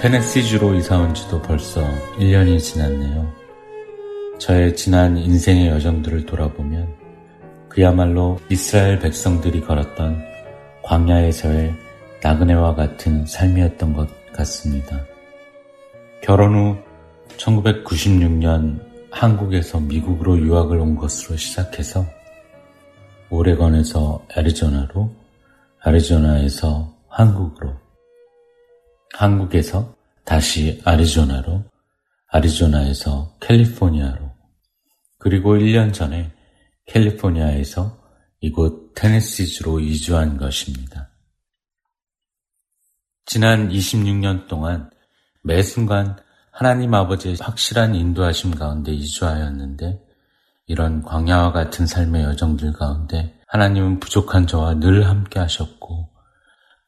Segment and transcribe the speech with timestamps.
[0.00, 1.82] 테네시주로 이사 온 지도 벌써
[2.16, 3.30] 1년이 지났네요.
[4.38, 6.88] 저의 지난 인생의 여정들을 돌아보면
[7.68, 10.24] 그야말로 이스라엘 백성들이 걸었던
[10.84, 11.74] 광야에서의
[12.22, 15.04] 나그네와 같은 삶이었던 것 같습니다.
[16.22, 16.76] 결혼 후
[17.36, 22.06] 1996년 한국에서 미국으로 유학을 온 것으로 시작해서
[23.28, 25.10] 오레건에서 애리조나로,
[25.86, 27.74] 애리조나에서 한국으로,
[29.14, 29.94] 한국에서
[30.24, 31.64] 다시 아리조나로,
[32.28, 34.30] 아리조나에서 캘리포니아로,
[35.18, 36.32] 그리고 1년 전에
[36.86, 38.00] 캘리포니아에서
[38.40, 41.10] 이곳 테네시주로 이주한 것입니다.
[43.26, 44.90] 지난 26년 동안
[45.42, 46.16] 매 순간
[46.50, 50.00] 하나님 아버지의 확실한 인도하심 가운데 이주하였는데
[50.66, 56.08] 이런 광야와 같은 삶의 여정들 가운데 하나님은 부족한 저와 늘 함께 하셨고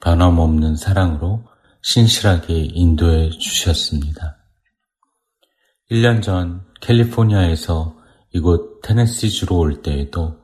[0.01, 1.45] 변함없는 사랑으로
[1.83, 4.39] 신실하게 인도해 주셨습니다.
[5.91, 7.97] 1년 전 캘리포니아에서
[8.33, 10.39] 이곳 테네시주로 올 때에도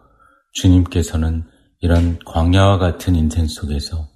[0.53, 1.44] 주님께서는
[1.81, 4.09] 이런 광야와 같은 인생 속에서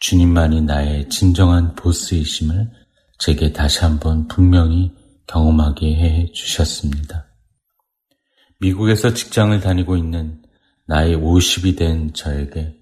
[0.00, 2.70] 주님만이 나의 진정한 보스이심을
[3.18, 4.92] 제게 다시 한번 분명히
[5.26, 7.26] 경험하게 해 주셨습니다.
[8.58, 10.42] 미국에서 직장을 다니고 있는
[10.86, 12.76] 나이 50이 된 저에게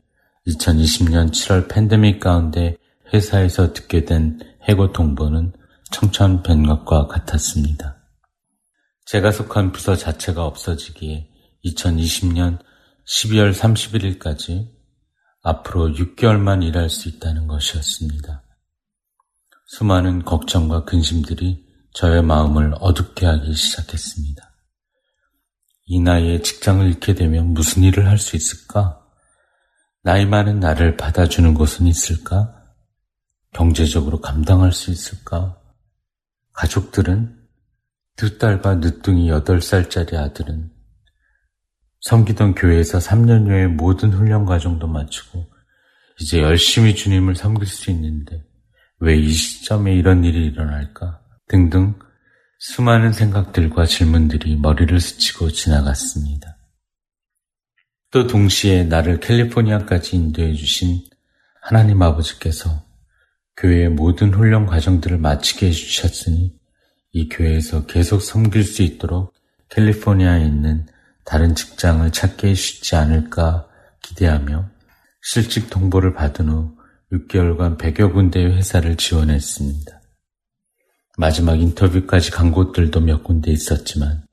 [0.47, 2.77] 2020년 7월 팬데믹 가운데
[3.13, 5.53] 회사에서 듣게 된 해고 통보는
[5.93, 7.97] 청천벽력과 같았습니다.
[9.07, 11.29] 제가 속한 부서 자체가 없어지기에
[11.65, 12.59] 2020년
[13.07, 14.69] 12월 31일까지
[15.43, 18.43] 앞으로 6개월만 일할 수 있다는 것이었습니다.
[19.67, 24.51] 수많은 걱정과 근심들이 저의 마음을 어둡게 하기 시작했습니다.
[25.87, 29.01] 이 나이에 직장을 잃게 되면 무슨 일을 할 수 있을까?
[30.03, 32.64] 나이 많은 나를 받아주는 곳은 있을까?
[33.55, 35.59] 경제적으로 감당할 수 있을까?
[36.53, 37.35] 가족들은
[38.17, 40.71] 두 딸과 늦둥이 8살짜리 아들은
[42.03, 45.47] 섬기던 교회에서 3년 후에 모든 훈련 과정도 마치고
[46.21, 48.45] 이제 열심히 주님을 섬길 수 있는데
[49.01, 51.21] 왜 이 시점에 이런 일이 일어날까?
[51.49, 51.99] 등등
[52.59, 56.57] 수많은 생각들과 질문들이 머리를 스치고 지나갔습니다.
[58.11, 61.03] 또 동시에 나를 캘리포니아까지 인도해 주신
[61.61, 62.84] 하나님 아버지께서
[63.57, 66.55] 교회의 모든 훈련 과정들을 마치게 해주셨으니
[67.13, 69.33] 이 교회에서 계속 섬길 수 있도록
[69.69, 70.87] 캘리포니아에 있는
[71.25, 73.69] 다른 직장을 찾게 해주지 않을까
[74.03, 74.69] 기대하며
[75.23, 76.77] 실직 통보를 받은 후
[77.13, 80.01] 6개월간 100여 군데의 회사를 지원했습니다.
[81.17, 84.25] 마지막 인터뷰까지 간 곳들도 몇 군데 있었지만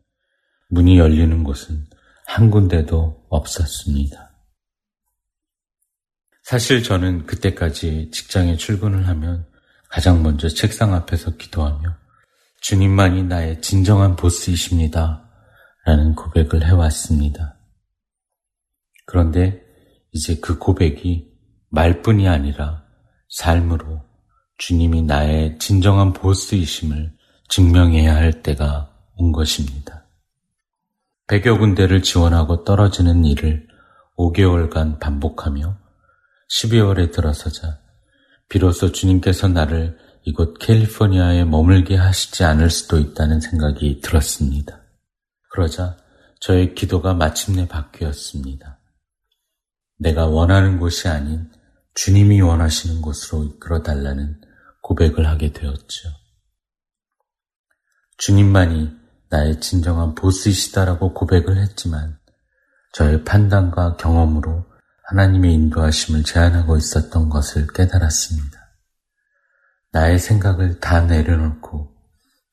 [0.70, 1.86] 문이 열리는 곳은
[2.26, 4.31] 한 군데도 없었습니다.
[6.52, 9.46] 사실 저는 그때까지 직장에 출근을 하면
[9.88, 11.96] 가장 먼저 책상 앞에서 기도하며
[12.60, 15.30] 주님만이 나의 진정한 보스이십니다.
[15.86, 17.56] 라는 고백을 해왔습니다.
[19.06, 19.62] 그런데
[20.12, 21.32] 이제 그 고백이
[21.70, 22.84] 말뿐이 아니라
[23.30, 24.02] 삶으로
[24.58, 27.14] 주님이 나의 진정한 보스이심을
[27.48, 30.06] 증명해야 할 때가 온 것입니다.
[31.28, 33.70] 100여 군데를 지원하고 떨어지는 일을
[34.18, 35.81] 5개월간 반복하며
[36.52, 37.80] 12월에 들어서자
[38.50, 44.82] 비로소 주님께서 나를 이곳 캘리포니아에 머물게 하시지 않을 수도 있다는 생각이 들었습니다.
[45.50, 45.98] 그러자
[46.42, 48.80] 저의 기도가 마침내 바뀌었습니다.
[49.98, 51.50] 내가 원하는 곳이 아닌
[51.94, 54.42] 주님이 원하시는 곳으로 이끌어 달라는
[54.82, 56.10] 고백을 하게 되었죠.
[58.18, 58.92] 주님만이
[59.30, 62.20] 나의 진정한 보스이시다라고 고백을 했지만
[62.94, 64.71] 저의 판단과 경험으로
[65.12, 68.58] 하나님의 인도하심을 제안하고 있었던 것을 깨달았습니다.
[69.92, 71.94] 나의 생각을 다 내려놓고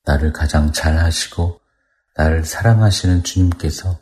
[0.05, 1.61] 나를 가장 잘 하시고
[2.17, 3.97] 나를 사랑하시는 주님께서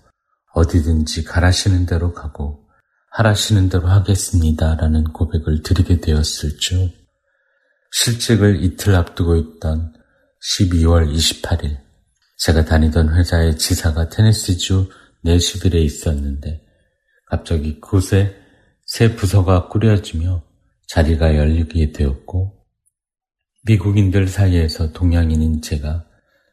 [0.55, 2.67] 어디든지 가라시는 대로 가고
[3.11, 4.73] 하라시는 대로 하겠습니다.
[4.73, 6.91] 라는 고백을 드리게 되었을 줄
[7.91, 9.93] 실직을 이틀 앞두고 있던
[10.57, 11.77] 12월 28일
[12.39, 14.89] 제가 다니던 회사의 지사가 테네시주
[15.21, 16.65] 내시빌에 있었는데
[17.27, 18.46] 갑자기 그곳에
[18.87, 20.43] 새 부서가 꾸려지며
[20.87, 22.65] 자리가 열리게 되었고
[23.65, 26.05] 미국인들 사이에서 동양인인 제가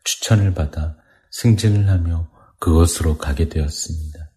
[0.03, 0.97] 추천을 받아
[1.31, 2.29] 승진을 하며
[2.59, 4.33] 그곳으로 가게 되었습니다.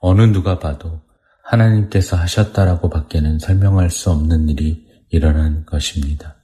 [0.00, 1.02] 어느 누가 봐도
[1.44, 6.36] 하나님께서 하셨다라고 밖에는 설명할 수 없는 일이 일어난 것입니다.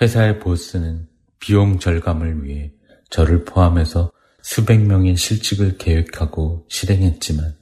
[0.00, 1.08] 회사의 보스는
[1.38, 2.72] 비용 절감을 위해
[3.10, 4.10] 저를 포함해서
[4.42, 7.59] 수백 명의 실직을 계획하고 실행했지만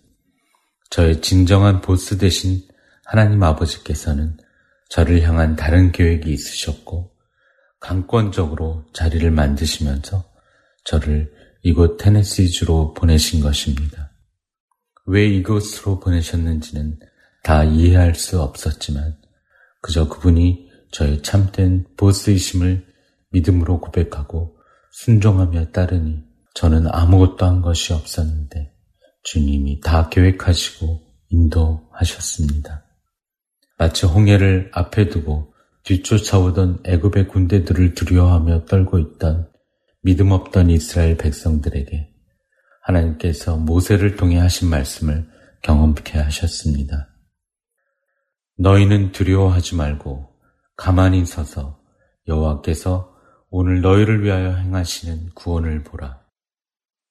[0.90, 2.62] 저의 진정한 보스 대신
[3.04, 4.36] 하나님 아버지께서는
[4.88, 7.10] 저를 향한 다른 계획이 있으셨고
[7.80, 10.24] 강권적으로 자리를 만드시면서
[10.84, 11.32] 저를
[11.62, 14.12] 이곳 테네시주로 보내신 것입니다.
[15.06, 16.98] 왜 이곳으로 보내셨는지는
[17.42, 19.16] 다 이해할 수 없었지만
[19.80, 22.86] 그저 그분이 저의 참된 보스이심을
[23.30, 24.56] 믿음으로 고백하고
[24.90, 26.24] 순종하며 따르니
[26.54, 28.72] 저는 아무것도 한 것이 없었는데
[29.30, 32.86] 주님이 다 계획하시고 인도하셨습니다.
[33.76, 35.52] 마치 홍해를 앞에 두고
[35.82, 39.50] 뒤쫓아오던 애굽의 군대들을 두려워하며 떨고 있던
[40.00, 42.08] 믿음 없던 이스라엘 백성들에게
[42.80, 45.28] 하나님께서 모세를 통해 하신 말씀을
[45.62, 47.08] 경험케 하셨습니다.
[48.56, 50.26] 너희는 두려워하지 말고
[50.74, 51.78] 가만히 서서
[52.26, 53.14] 여호와께서
[53.50, 56.27] 오늘 너희를 위하여 행하시는 구원을 보라.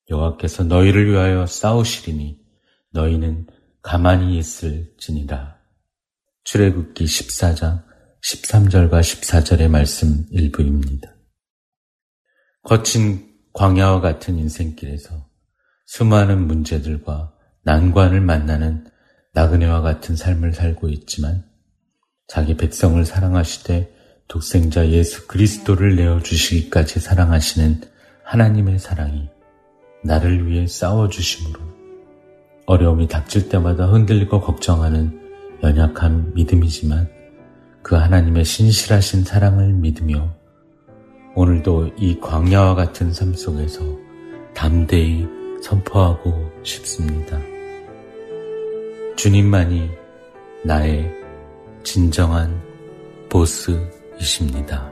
[0.10, 2.40] 여호와께서 너희를 위하여 싸우시리니
[2.92, 3.48] 너희는
[3.82, 5.58] 가만히 있을지니라.
[6.44, 7.84] 출애굽기 14장
[8.24, 11.14] 13절과 14절의 말씀 일부입니다.
[12.64, 15.28] 거친 광야와 같은 인생길에서
[15.86, 17.34] 수많은 문제들과
[17.64, 18.86] 난관을 만나는
[19.34, 21.46] 나그네와 같은 삶을 살고 있지만
[22.28, 23.96] 자기 백성을 사랑하시되
[24.28, 27.82] 독생자 예수 그리스도를 내어 주시기까지 사랑하시는
[28.24, 29.30] 하나님의 사랑이
[30.08, 31.60] 나를 위해 싸워주심으로
[32.66, 35.20] 어려움이 닥칠 때마다 흔들리고 걱정하는
[35.62, 37.10] 연약한 믿음이지만
[37.84, 40.34] 그 하나님의 신실하신 사랑을 믿으며
[41.36, 43.82] 오늘도 이 광야와 같은 삶 속에서
[44.54, 45.28] 담대히
[45.62, 47.40] 선포하고 싶습니다.
[49.16, 49.90] 주님만이
[50.64, 51.12] 나의
[51.84, 52.60] 진정한
[53.30, 54.92] 보스이십니다.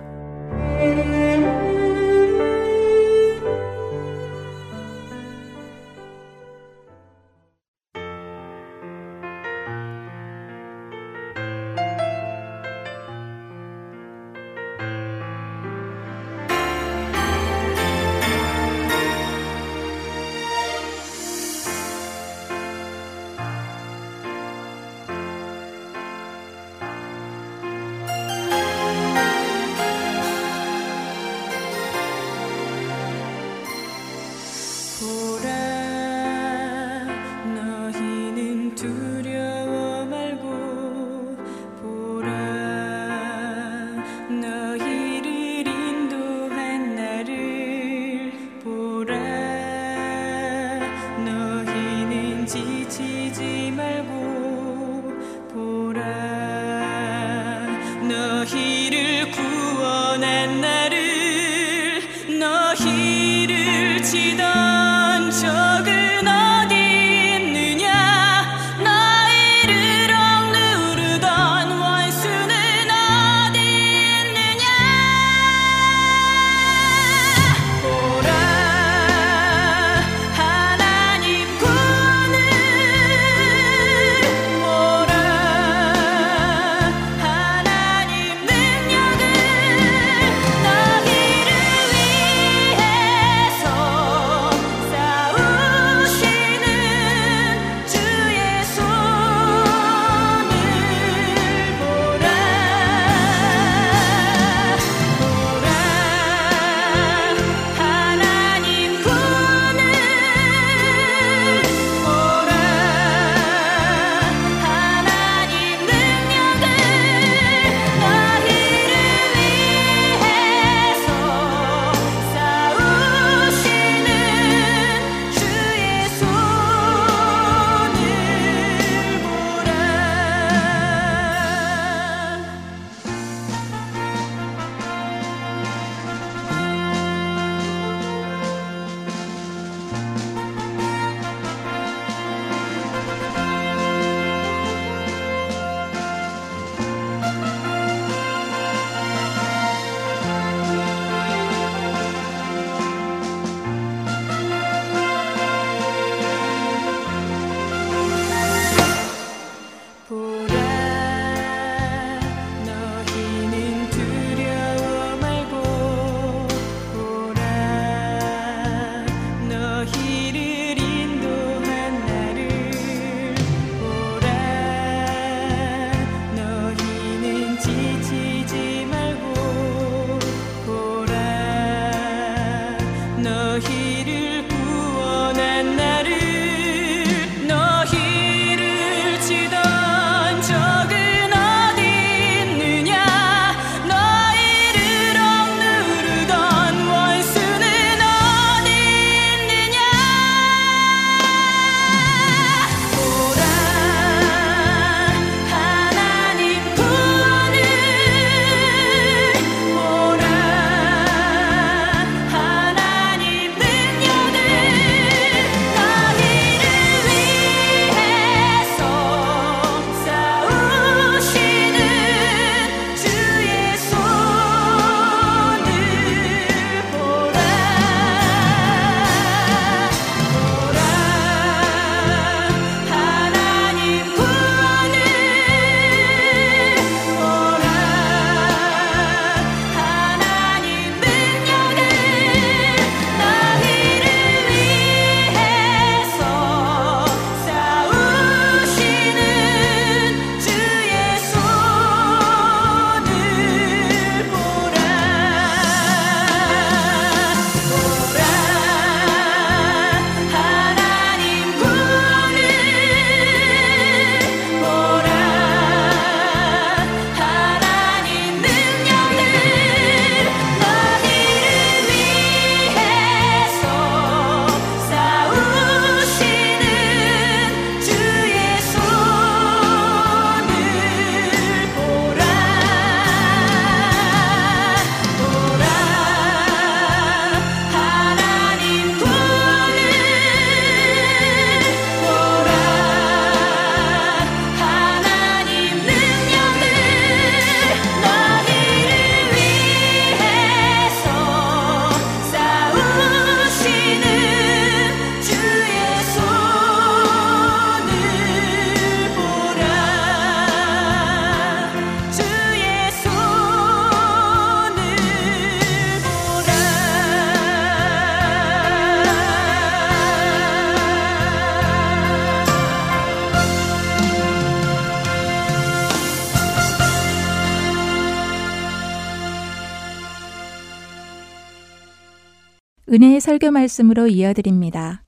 [332.96, 335.04] 은혜의 설교 말씀으로 이어드립니다.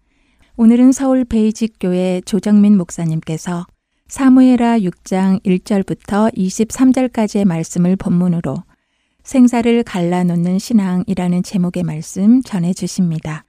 [0.58, 3.65] 오늘은 서울 베이직교회 조정민 목사님께서
[4.10, 8.58] 사무에라 6장 1절부터 23절까지의 말씀을 본문으로
[9.24, 13.46] 생사를 갈라놓는 신앙이라는 제목의 말씀 전해 주십니다.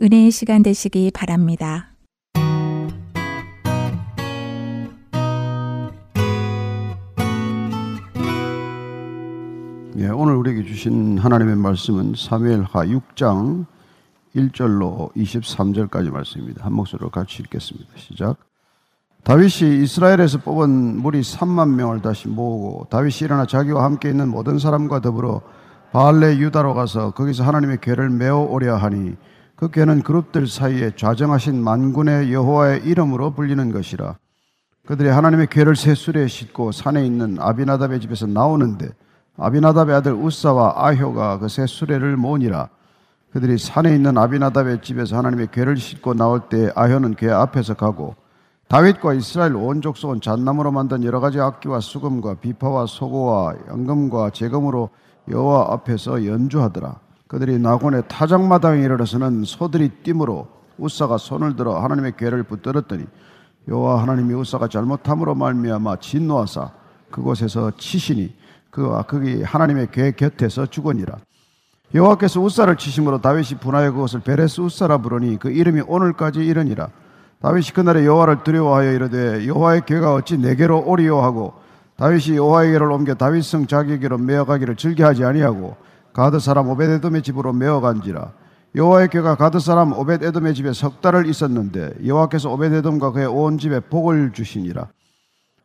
[0.00, 1.90] 은혜의 시간 되시기 바랍니다.
[9.98, 13.66] 예, 오늘 우리에게 주신 하나님의 말씀은 사무엘하 6장
[14.34, 16.64] 1절로 23절까지 말씀입니다.
[16.64, 17.90] 한 목소리로 같이 읽겠습니다.
[17.96, 18.36] 시작.
[19.22, 25.00] 다윗이 이스라엘에서 뽑은 무리 3만 명을 다시 모으고 다윗이 일어나 자기와 함께 있는 모든 사람과
[25.00, 25.40] 더불어
[25.92, 29.14] 바알레 유다로 가서 거기서 하나님의 궤를 메어 오려 하니
[29.56, 34.18] 그 궤는 그룹들 사이에 좌정하신 만군의 여호와의 이름으로 불리는 것이라.
[34.86, 38.90] 그들이 하나님의 궤를 새술에 싣고 산에 있는 아비나답의 집에서 나오는데
[39.38, 42.68] 아비나답의 아들 우사와 아효가 그 새 수레를 모으니라.
[43.34, 48.14] 그들이 산에 있는 아비나답의 집에서 하나님의 괴를 싣고 나올 때 아효는 괴 앞에서 가고
[48.68, 54.90] 다윗과 이스라엘 온 족속은 잣나무로 만든 여러 가지 악기와 수금과 비파와 소고와 연금과 재금으로
[55.28, 57.00] 여호와 앞에서 연주하더라.
[57.26, 60.46] 그들이 나곤의 타작마당에 이르러서는 소들이 띠므로
[60.78, 63.04] 우사가 손을 들어 하나님의 괴를 붙들었더니
[63.66, 66.70] 여호와 하나님이 우사가 잘못함으로 말미암아 진노하사
[67.10, 68.32] 그곳에서 치시니
[68.70, 71.18] 그와 거기 하나님의 궤 곁에서 죽으니라.
[71.92, 76.88] 여호와께서 우사를 치심으로 다윗이 분하여 그것을 베레스 우사라 부르니 그 이름이 오늘까지 이르니라.
[77.40, 81.52] 다윗이 그날에 여호와를 두려워하여 이르되 여호와의 궤가 어찌 내게로 오리요 하고
[81.96, 85.76] 다윗이 여호와의 궤를 옮겨 다윗성 자기에게로 메어가기를 즐겨하지 아니하고
[86.12, 88.32] 가드 사람 오벳에돔의 집으로 메어간지라.
[88.76, 94.32] 여호와의 궤가 가드 사람 오벳에돔의 집에 석 달을 있었는데 여호와께서 오벳에돔과 그의 온 집에 복을
[94.32, 94.88] 주시니라.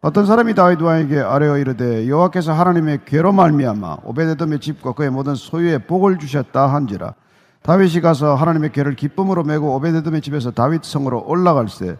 [0.01, 5.79] 어떤 사람이 다윗 왕에게 아뢰어 이르되 여호와께서 하나님의 괴로 말미암아 오베데돔의 집과 그의 모든 소유에
[5.79, 7.15] 복을 주셨다 한지라.
[7.63, 11.97] 다윗이 가서 하나님의 괴를 기쁨으로 메고 오베데돔의 집에서 다윗 성으로 올라갈새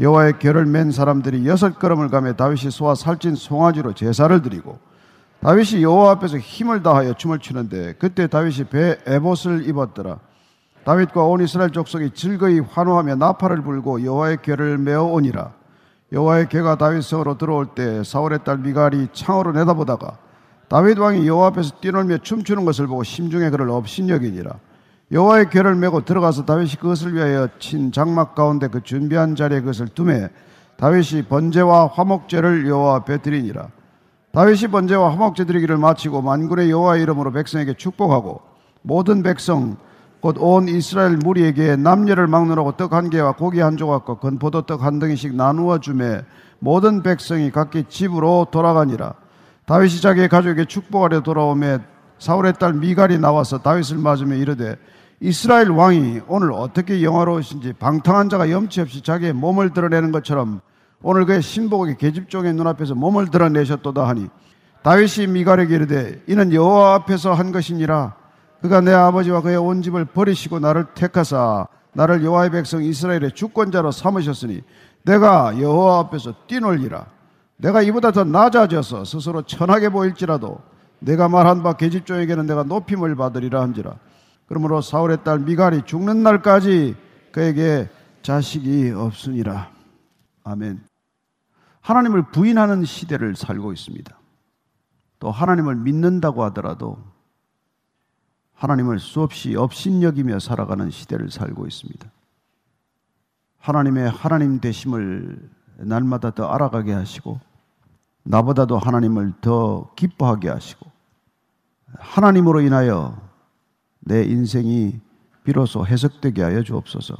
[0.00, 4.78] 여호와의 괴를 맨 사람들이 여섯 걸음을 가며 다윗이 소와 살찐 송아지로 제사를 드리고
[5.40, 10.20] 다윗이 여호와 앞에서 힘을 다하여 춤을 추는데 그때 다윗이 배 에봇을 입었더라.
[10.86, 15.52] 다윗과 온 이스라엘 족속이 즐거이 환호하며 나팔을 불고 여호와의 괴를 메어 오니라
[16.12, 20.18] 여호와의 개가 다윗 성으로 들어올 때 사울의 딸 미갈이 창으로 내다보다가
[20.68, 24.52] 다윗 왕이 여호와 앞에서 뛰놀며 춤추는 것을 보고 심중에 그를 업신여기니라.
[25.10, 30.28] 여호와의 궤를 메고 들어가서 다윗이 그것을 위하여 친 장막 가운데 그 준비한 자리에 그것을 두매
[30.76, 33.68] 다윗이 번제와 화목제를 여호와 앞에 드리니라.
[34.32, 38.40] 다윗이 번제와 화목제 드리기를 마치고 만군의 여호와 이름으로 백성에게 축복하고
[38.80, 39.76] 모든 백성
[40.22, 45.00] 곧 온 이스라엘 무리에게 남녀를 막느라고 떡 한 개와 고기 한 조각과 건포도 떡 한
[45.00, 46.22] 덩이씩 나누어 주매
[46.60, 49.14] 모든 백성이 각기 집으로 돌아가니라.
[49.66, 51.80] 다윗이 자기의 가족에게 축복하려 돌아오매
[52.20, 54.76] 사울의 딸 미갈이 나와서 다윗을 맞으며 이르되
[55.18, 60.60] 이스라엘 왕이 오늘 어떻게 영화로우신지 방탕한 자가 염치 없이 자기의 몸을 드러내는 것처럼
[61.02, 64.28] 오늘 그의 신복에게 계집종의 눈앞에서 몸을 드러내셨도다 하니
[64.84, 68.21] 다윗이 미갈에게 이르되 이는 여호와 앞에서 한 것이니라
[68.62, 74.62] 그가 내 아버지와 그의 온 집을 버리시고 나를 택하사 나를 여호와의 백성 이스라엘의 주권자로 삼으셨으니
[75.02, 77.06] 내가 여호와 앞에서 뛰놀리라.
[77.56, 80.60] 내가 이보다 더 낮아져서 스스로 천하게 보일지라도
[81.00, 83.96] 내가 말한 바 계집종에게는 내가 높임을 받으리라 한지라.
[84.46, 86.94] 그러므로 사울의 딸 미갈이 죽는 날까지
[87.32, 87.90] 그에게
[88.22, 89.70] 자식이 없으니라.
[90.44, 90.80] 아멘.
[91.80, 94.16] 하나님을 부인하는 시대를 살고 있습니다.
[95.18, 96.98] 또 하나님을 믿는다고 하더라도
[98.62, 102.08] 하나님을 수없이 업신여기며 살아가는 시대를 살고 있습니다.
[103.58, 107.40] 하나님의 하나님 되심을 날마다 더 알아가게 하시고
[108.22, 110.88] 나보다도 하나님을 더 기뻐하게 하시고
[111.98, 113.20] 하나님으로 인하여
[113.98, 115.00] 내 인생이
[115.42, 117.16] 비로소 해석되게 하여 주옵소서.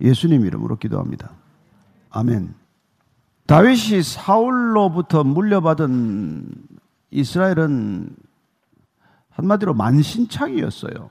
[0.00, 1.32] 예수님 이름으로 기도합니다.
[2.10, 2.54] 아멘.
[3.46, 6.54] 다윗이 사울로부터 물려받은
[7.10, 8.14] 이스라엘은
[9.32, 11.10] 한마디로 만신창이었어요.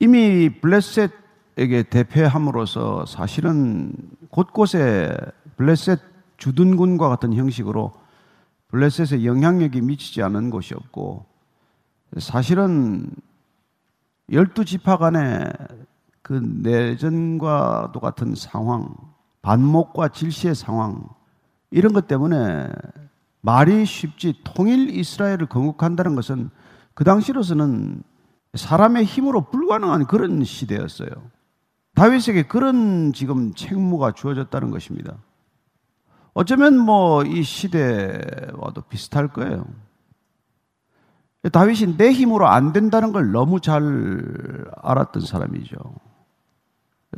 [0.00, 3.92] 이미 블레셋에게 대패함으로써 사실은
[4.30, 5.14] 곳곳에
[5.56, 6.00] 블레셋
[6.36, 7.92] 주둔군과 같은 형식으로
[8.68, 11.26] 블레셋의 영향력이 미치지 않은 곳이 없고
[12.18, 13.10] 사실은
[14.30, 15.50] 열두 지파 간의
[16.22, 18.94] 그 내전과도 같은 상황,
[19.42, 21.08] 반목과 질시의 상황
[21.70, 22.68] 이런 것 때문에
[23.40, 26.50] 말이 쉽지 통일 이스라엘을 건국한다는 것은
[26.98, 28.02] 그 당시로서는
[28.54, 31.08] 사람의 힘으로 불가능한 그런 시대였어요.
[31.94, 35.14] 다윗에게 그런 지금 책무가 주어졌다는 것입니다.
[36.34, 39.64] 어쩌면 뭐 이 시대와도 비슷할 거예요.
[41.52, 45.76] 다윗이 내 힘으로 안 된다는 걸 너무 잘 알았던 사람이죠.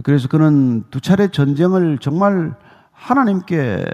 [0.03, 2.55] 그래서 그는 두 차례 전쟁을 정말
[2.93, 3.87] 하나님께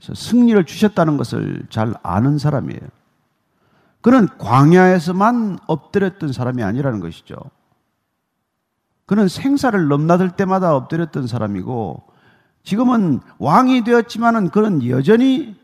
[0.00, 2.97] 승리를 주셨다는 것을 잘 아는 사람이에요.
[4.00, 7.36] 그는 광야에서만 엎드렸던 사람이 아니라는 것이죠.
[9.06, 12.02] 그는 생사를 넘나들 때마다 엎드렸던 사람이고
[12.62, 15.56] 지금은 왕이 되었지만은 그는 여전히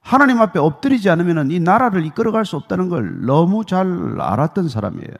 [0.00, 5.14] 하나님 앞에 엎드리지 않으면 이 나라를 이끌어갈 수 없다는 걸 너무 잘 알았던 사람이에요.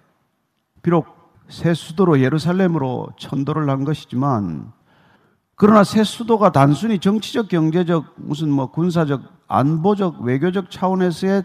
[0.83, 1.07] 비록
[1.49, 4.71] 새 수도로 예루살렘으로 천도를 한 것이지만
[5.57, 11.45] 그러나 새 수도가 단순히 정치적, 경제적, 무슨 뭐 군사적, 안보적, 외교적 차원에서의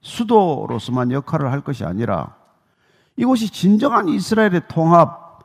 [0.00, 2.36] 수도로서만 역할을 할 것이 아니라
[3.16, 5.40] 이곳이 진정한 이스라엘의 통합,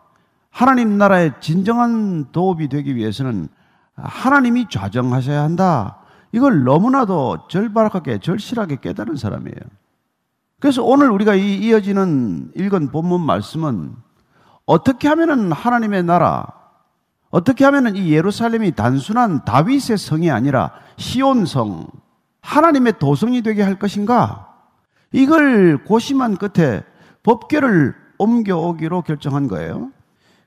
[0.52, 3.50] 하나님 나라의 진정한 도읍이 되기 위해서는
[3.96, 5.98] 하나님이 좌정하셔야 한다.
[6.32, 9.58] 이걸 너무나도 절박하게, 절실하게 깨달은 사람이에요.
[10.60, 13.96] 그래서 오늘 우리가 이 이어지는 읽은 본문 말씀은
[14.66, 16.48] 어떻게 하면은 하나님의 나라,
[17.32, 21.88] 어떻게 하면은 이 예루살렘이 단순한 다윗의 성이 아니라 시온성,
[22.43, 24.53] 하나님의 도성이 되게 할 것인가?
[25.12, 26.84] 이걸 고심한 끝에
[27.23, 29.91] 법계를 옮겨오기로 결정한 거예요.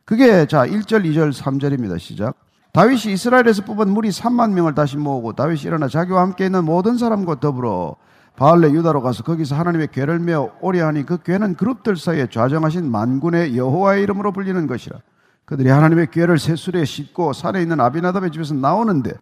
[0.04, 1.98] 그게 자 1절, 2절, 3절입니다.
[1.98, 2.36] 시작.
[2.72, 7.40] 다윗이 이스라엘에서 뽑은 무리 3만 명을 다시 모으고 다윗이 일어나 자기와 함께 있는 모든 사람과
[7.40, 7.96] 더불어
[8.36, 13.56] 바알레 유다로 가서 거기서 하나님의 괴를 메어 오래 하니 그 괴는 그룹들 사이에 좌정하신 만군의
[13.56, 14.98] 여호와의 이름으로 불리는 것이라.
[15.46, 19.12] 그들이 하나님의 괴를 새술에 싣고 산에 있는 아비나답의 집에서 나오는데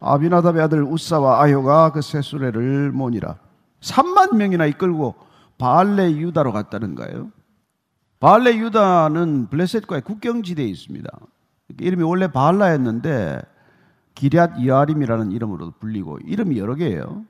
[0.00, 3.36] 아비나답의 아들 우사와 아효가 그 새수레를 모니라.
[3.80, 5.14] 3만 명이나 이끌고
[5.58, 7.30] 바알레 유다로 갔다는 거예요.
[8.20, 11.08] 바알레 유다는 블레셋과의 국경지대에 있습니다.
[11.80, 13.40] 이름이 원래 바알라였는데
[14.14, 17.24] 기리앗 여아림이라는 이름으로 불리고 이름이 여러 개예요.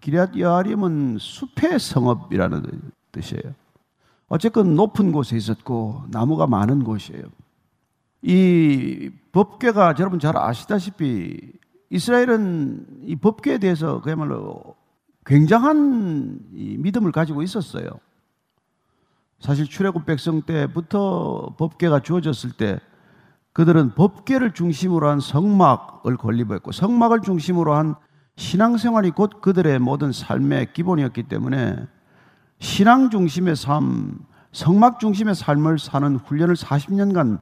[0.00, 3.54] 기리앗 여아림은 숲의 성읍이라는 뜻이에요.
[4.28, 7.24] 어쨌건 높은 곳에 있었고 나무가 많은 곳이에요.
[8.22, 11.52] 이 법궤가 여러분 잘 아시다시피
[11.92, 14.74] 이스라엘은 이 법궤에 대해서 그야말로
[15.26, 17.86] 굉장한 믿음을 가지고 있었어요.
[19.38, 22.80] 사실 출애굽 백성 때부터 법궤가 주어졌을 때
[23.52, 27.94] 그들은 법계를 중심으로 한 성막을 건립했고 성막을 중심으로 한
[28.36, 31.76] 신앙생활이 곧 그들의 모든 삶의 기본이었기 때문에
[32.58, 34.18] 신앙 중심의 삶,
[34.52, 37.40] 성막 중심의 삶을 사는 훈련을 40년간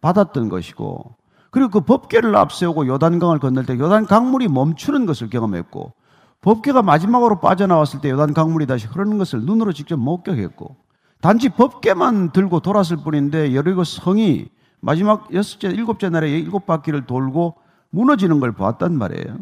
[0.00, 1.14] 받았던 것이고
[1.52, 5.92] 그리고 그 법계를 앞세우고 요단강을 건널 때 요단 강물이 멈추는 것을 경험했고
[6.40, 10.74] 법계가 마지막으로 빠져나왔을 때 요단 강물이 다시 흐르는 것을 눈으로 직접 목격했고
[11.20, 14.48] 단지 법계만 들고 돌았을 뿐인데 여리고 성이
[14.80, 17.54] 마지막 여섯째, 일곱째 날에 일곱 바퀴를 돌고
[17.90, 19.36] 무너지는 걸 보았단 말이에요.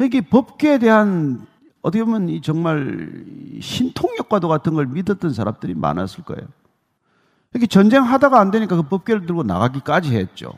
[0.00, 1.46] 이게 법계에 대한
[1.80, 3.24] 어떻게 보면 이 정말
[3.60, 6.42] 신통력과도 같은 걸 믿었던 사람들이 많았을 거예요.
[7.54, 10.54] 이렇게 전쟁하다가 안 되니까 그 법계를 들고 나가기까지 했죠.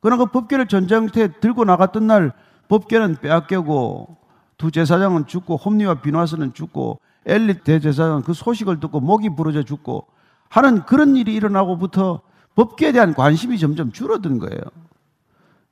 [0.00, 2.32] 그러나 그 법계를 전쟁터에 들고 나갔던 날
[2.68, 4.16] 법계는 빼앗겨고
[4.58, 10.06] 두 제사장은 죽고 홈리와 비누아스는 죽고 엘리 대제사장은 그 소식을 듣고 목이 부러져 죽고
[10.48, 12.20] 하는 그런 일이 일어나고부터
[12.54, 14.60] 법계에 대한 관심이 점점 줄어든 거예요.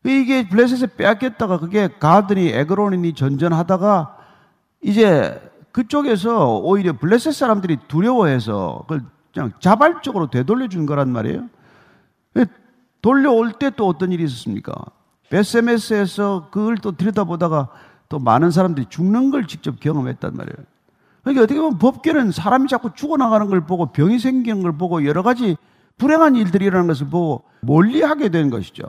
[0.04, 4.18] 이게 블레셋에 빼앗겼다가 그게 가드니 에그론이 전전하다가
[4.82, 5.40] 이제
[5.72, 11.48] 그쪽에서 오히려 블레셋 사람들이 두려워해서 그걸 그냥 자발적으로 되돌려 준 거란 말이에요.
[13.04, 14.72] 돌려올 때 또 어떤 일이 있었습니까?
[15.28, 17.68] 베세메스에서 그걸 또 들여다보다가
[18.08, 20.56] 또 많은 사람들이 죽는 걸 직접 경험했단 말이에요.
[21.20, 25.58] 그러니까 어떻게 보면 법계는 사람이 자꾸 죽어나가는 걸 보고 병이 생기는 걸 보고 여러 가지
[25.98, 28.84] 불행한 일들이 일어나는 것을 보고 멀리 하게 된 것이죠.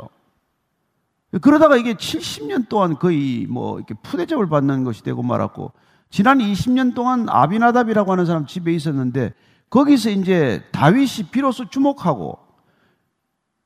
[1.41, 5.73] 그러다가 이게 70년 동안 거의 뭐 이렇게 푸대접을 받는 것이 되고 말았고,
[6.10, 9.34] 지난 20년 동안 아비나답이라고 하는 사람 집에 있었는데,
[9.69, 12.44] 거기서 이제 다윗이 비로소 주목하고,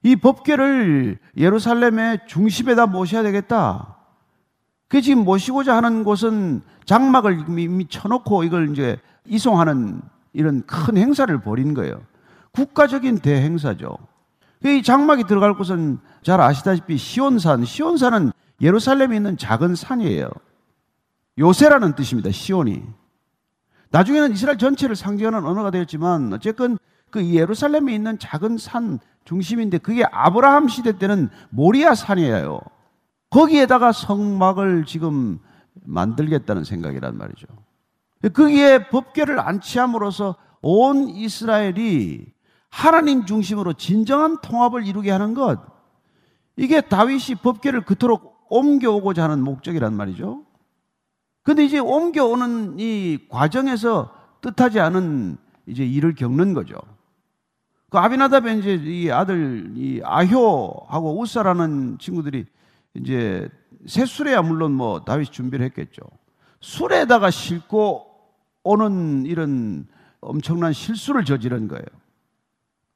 [0.04, 3.98] 이 법계를 예루살렘의 중심에다 모셔야 되겠다.
[4.88, 10.02] 그 지금 모시고자 하는 곳은 장막을 이미 쳐놓고 이걸 이제 이송하는
[10.34, 12.02] 이런 큰 행사를 벌인 거예요.
[12.52, 13.98] 국가적인 대행사죠.
[14.66, 17.66] 이 장막이 들어갈 곳은 잘 아시다시피 시온산.
[17.66, 18.32] 시온산은
[18.62, 20.30] 예루살렘에 있는 작은 산이에요.
[21.38, 22.32] 요새라는 뜻입니다.
[22.32, 22.84] 시온이.
[23.92, 26.78] 나중에는 이스라엘 전체를 상징하는 언어가 되었지만 어쨌건
[27.10, 32.62] 그 예루살렘에 있는 작은 산 중심인데 그게 아브라함 시대 때는 모리아 산이에요.
[33.30, 35.38] 거기에다가 성막을 지금
[35.86, 37.46] 만들겠다는 생각이란 말이죠.
[38.34, 42.26] 거기에 법궤를 안치함으로써 온 이스라엘이
[42.70, 45.60] 하나님 중심으로 진정한 통합을 이루게 하는 것.
[46.58, 50.44] 이게 다윗이 법계를 그토록 옮겨오고자 하는 목적이란 말이죠.
[51.44, 54.12] 근데 이제 옮겨오는 이 과정에서
[54.42, 55.38] 뜻하지 않은
[55.68, 56.76] 이제 일을 겪는 거죠.
[57.90, 62.46] 그 아비나답의 이제 이 아들 이 아효하고 우사라는 친구들이
[62.94, 63.50] 이제
[63.88, 66.02] 새 술에야 물론 뭐 다윗이 준비를 했겠죠.
[66.62, 68.06] 술에다가 싣고
[68.64, 69.88] 오는 이런
[70.22, 71.86] 엄청난 실수를 저지른 거예요.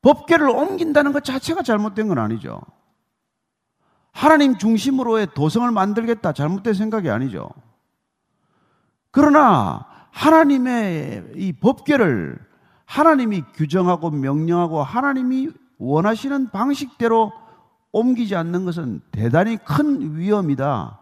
[0.01, 2.61] 법계를 옮긴다는 것 자체가 잘못된 건 아니죠.
[4.11, 7.49] 하나님 중심으로의 도성을 만들겠다 잘못된 생각이 아니죠.
[9.09, 12.37] 그러나 하나님의 이 법계를
[12.85, 17.31] 하나님이 규정하고 명령하고 하나님이 원하시는 방식대로
[17.91, 20.99] 옮기지 않는 것은 대단히 큰 위험이다.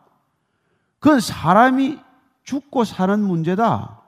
[1.00, 2.00] 그건 사람이
[2.44, 4.02] 죽고 사는 문제다.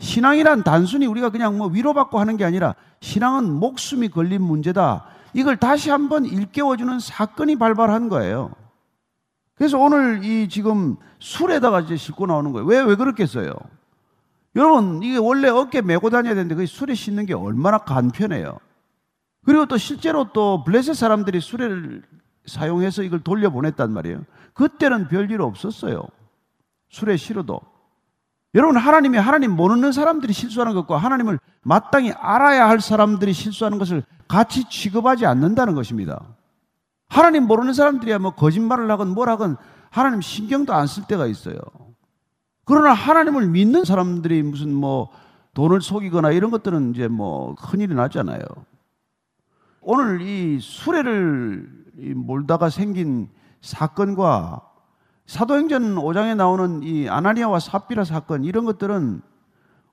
[0.00, 5.04] 신앙이란 단순히 우리가 그냥 뭐 위로받고 하는 게 아니라 신앙은 목숨이 걸린 문제다.
[5.34, 8.50] 이걸 다시 한번 일깨워주는 사건이 발발한 거예요.
[9.54, 12.66] 그래서 오늘 이 지금 술에다가 이제 싣고 나오는 거예요.
[12.66, 13.54] 왜, 왜 그렇겠어요?
[14.58, 18.58] 여러분, 이게 원래 어깨 메고 다녀야 되는데 그 술에 싣는 게 얼마나 간편해요.
[19.46, 22.02] 그리고 또 실제로 또 블레셋 사람들이 수레를
[22.44, 24.24] 사용해서 이걸 돌려보냈단 말이에요.
[24.54, 26.02] 그때는 별일 없었어요.
[26.90, 27.60] 수레 실어도.
[28.54, 34.68] 여러분, 하나님이 하나님 모르는 사람들이 실수하는 것과 하나님을 마땅히 알아야 할 사람들이 실수하는 것을 같이
[34.68, 36.20] 취급하지 않는다는 것입니다.
[37.08, 39.56] 하나님 모르는 사람들이야 뭐 거짓말을 하건 뭘 하건
[39.90, 41.58] 하나님 신경도 안 쓸 때가 있어요.
[42.68, 45.08] 그러나 하나님을 믿는 사람들이 무슨 뭐
[45.54, 48.42] 돈을 속이거나 이런 것들은 이제 뭐 큰일이 나잖아요.
[49.80, 51.66] 오늘 이 수레를
[52.14, 53.30] 몰다가 생긴
[53.62, 54.60] 사건과
[55.24, 59.22] 사도행전 5장에 나오는 이 아나니아와 삽비라 사건 이런 것들은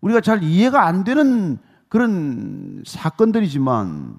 [0.02, 1.58] 우리가 잘 이해가 안 되는
[1.88, 4.18] 그런 사건들이지만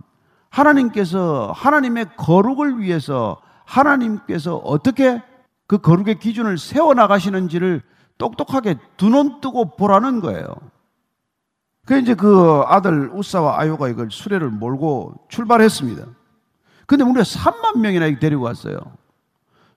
[0.48, 5.22] 하나님께서 하나님의 거룩을 위해서 하나님께서 어떻게
[5.66, 7.82] 그 거룩의 기준을 세워 나가시는지를
[8.18, 10.46] 똑똑하게 두 눈 뜨고 보라는 거예요.
[11.86, 16.04] 그 이제 그 아들 우사와 아요가 이걸 수레를 몰고 출발했습니다.
[16.86, 18.78] 근데 무려 3만 명이나 데리고 왔어요.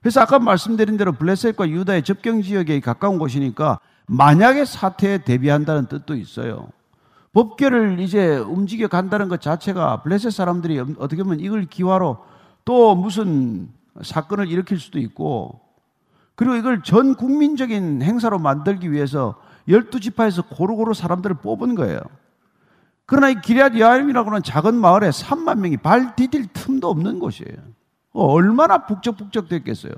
[0.00, 6.68] 그래서 아까 말씀드린 대로 블레셋과 유다의 접경 지역에 가까운 곳이니까 만약의 사태에 대비한다는 뜻도 있어요.
[7.32, 12.18] 법계를 이제 움직여 간다는 것 자체가 블레셋 사람들이 어떻게 보면 이걸 기화로
[12.64, 13.68] 또 무슨
[14.02, 15.60] 사건을 일으킬 수도 있고
[16.40, 19.34] 그리고 이걸 전 국민적인 행사로 만들기 위해서
[19.68, 22.00] 열두 지파에서 고루고루 사람들을 뽑은 거예요.
[23.04, 27.58] 그러나 이 기리앗 야임이라고 하는 작은 마을에 3만 명이 발 디딜 틈도 없는 곳이에요.
[28.14, 29.92] 얼마나 북적북적 됐겠어요.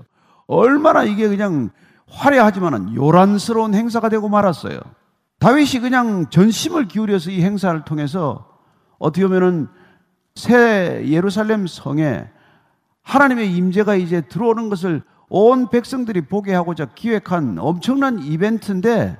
[0.48, 1.70] 얼마나 이게 그냥
[2.08, 4.80] 화려하지만은 요란스러운 행사가 되고 말았어요.
[5.38, 8.48] 다윗이 그냥 전심을 기울여서 이 행사를 통해서
[8.98, 9.68] 어떻게 보면은
[10.34, 12.28] 새 예루살렘 성에
[13.02, 15.02] 하나님의 임재가 이제 들어오는 것을
[15.34, 19.16] 온 백성들이 보게 하고자 기획한 엄청난 이벤트인데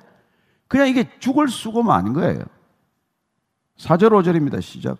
[0.69, 2.43] 그냥 이게 죽을 수고만 아닌 거예요.
[3.79, 4.61] 4절 5절입니다.
[4.61, 4.99] 시작.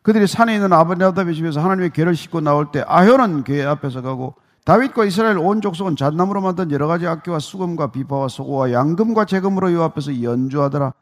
[0.00, 5.04] 그들이 산에 있는 아버나답의 집에서 하나님의 괴를 싣고 나올 때 아효는 괴 앞에서 가고 다윗과
[5.04, 10.22] 이스라엘 온 족속은 잣나무로 만든 여러 가지 악기와 수금과 비파와 소고와 양금과 재금으로 이 앞에서
[10.22, 10.94] 연주하더라.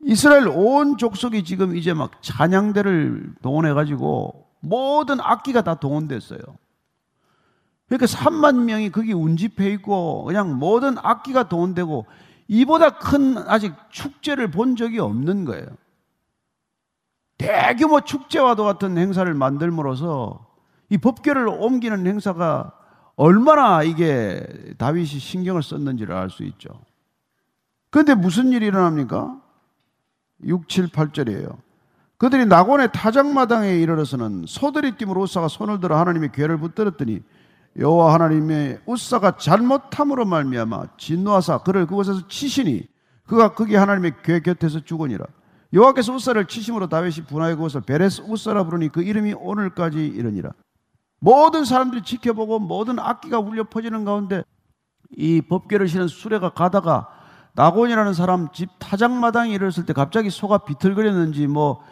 [0.00, 6.40] 이스라엘 온 족속이 지금 이제 막 찬양대를 동원해 가지고 모든 악기가 다 동원됐어요.
[7.90, 12.06] 그러니까 3만 명이 거기 운집해 있고 그냥 모든 악기가 동원되고
[12.46, 15.66] 이보다 큰 아직 축제를 본 적이 없는 거예요.
[17.36, 20.46] 대규모 축제와도 같은 행사를 만들므로써
[20.88, 22.72] 이 법계를 옮기는 행사가
[23.16, 24.46] 얼마나 이게
[24.78, 26.68] 다윗이 신경을 썼는지를 알 수 있죠.
[27.90, 29.36] 그런데 무슨 일이 일어납니까?
[30.44, 31.56] 6, 7, 8절이에요.
[32.18, 37.22] 그들이 낙원의 타작마당에 이르러서는 소들이 띠으로 우사가 손을 들어 하나님의 괴를 붙들었더니
[37.78, 42.84] 여호와 하나님의 우사가 잘못함으로 말미암아 진노하사 그를 그곳에서 치시니
[43.26, 45.24] 그가 거기 하나님의 괴 곁에서 죽으니라.
[45.72, 50.50] 여호와께서 우사를 치심으로 다윗이 분하여 그것을 베레스 우사라 부르니 그 이름이 오늘까지 이르니라.
[51.20, 54.42] 모든 사람들이 지켜보고 모든 악기가 울려 퍼지는 가운데
[55.16, 57.08] 이 법궤를 신은 수레가 가다가
[57.54, 61.82] 나곤이라는 사람 집 타작마당에 이르렀을 때 갑자기 소가 비틀거렸는지 뭐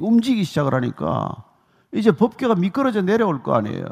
[0.00, 1.44] 움직이기 시작을 하니까
[1.92, 3.84] 이제 법궤가 미끄러져 내려올 거 아니에요.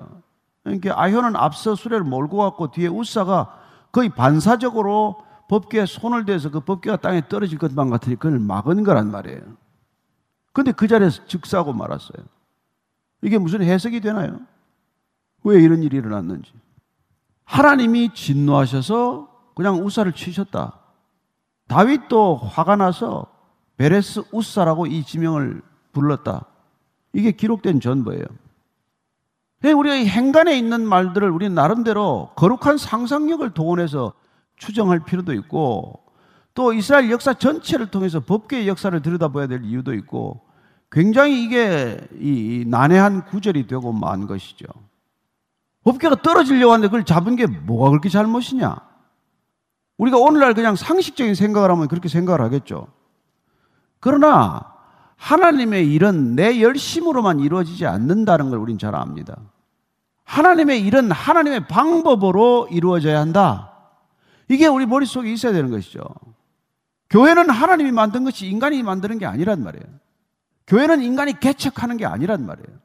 [0.67, 3.57] 그러니까 아효는 앞서 수레를 몰고 갔고 뒤에 우사가
[3.93, 9.43] 거의 반사적으로 법궤에 손을 대서 그 법궤가 땅에 떨어질 것만 같으니 그걸 막은 거란 말이에요.
[10.53, 12.27] 근데 그 자리에서 즉사하고 말았어요.
[13.23, 14.41] 이게 무슨 해석이 되나요?
[15.45, 16.53] 왜 이런 일이 일어났는지.
[17.45, 20.81] 하나님이 진노하셔서 그냥 우사를 치셨다.
[21.69, 23.27] 다윗도 화가 나서
[23.77, 26.47] 베레스 우사라고 이 지명을 불렀다.
[27.13, 28.25] 이게 기록된 전부예요.
[29.65, 34.13] 우리가 이 행간에 있는 말들을 우리 나름대로 거룩한 상상력을 동원해서
[34.57, 36.05] 추정할 필요도 있고
[36.55, 40.43] 또 이스라엘 역사 전체를 통해서 법계의 역사를 들여다봐야 될 이유도 있고
[40.91, 44.67] 굉장히 이게 이 난해한 구절이 되고 만 것이죠.
[45.85, 48.77] 법계가 떨어지려고 하는데 그걸 잡은 게 뭐가 그렇게 잘못이냐?
[49.99, 52.89] 우리가 오늘날 그냥 상식적인 생각을 하면 그렇게 생각을 하겠죠.
[54.01, 54.76] 그러나
[55.17, 59.37] 하나님의 일은 내 열심으로만 이루어지지 않는다는 걸 우린 잘 압니다.
[60.25, 63.73] 하나님의 일은 하나님의 방법으로 이루어져야 한다.
[64.49, 66.03] 이게 우리 머릿속에 있어야 되는 것이죠.
[67.11, 69.85] 교회는 하나님이 만든 것이 인간이 만드는 게 아니란 말이에요.
[70.67, 72.79] 교회는 인간이 개척하는 게 아니란 말이에요.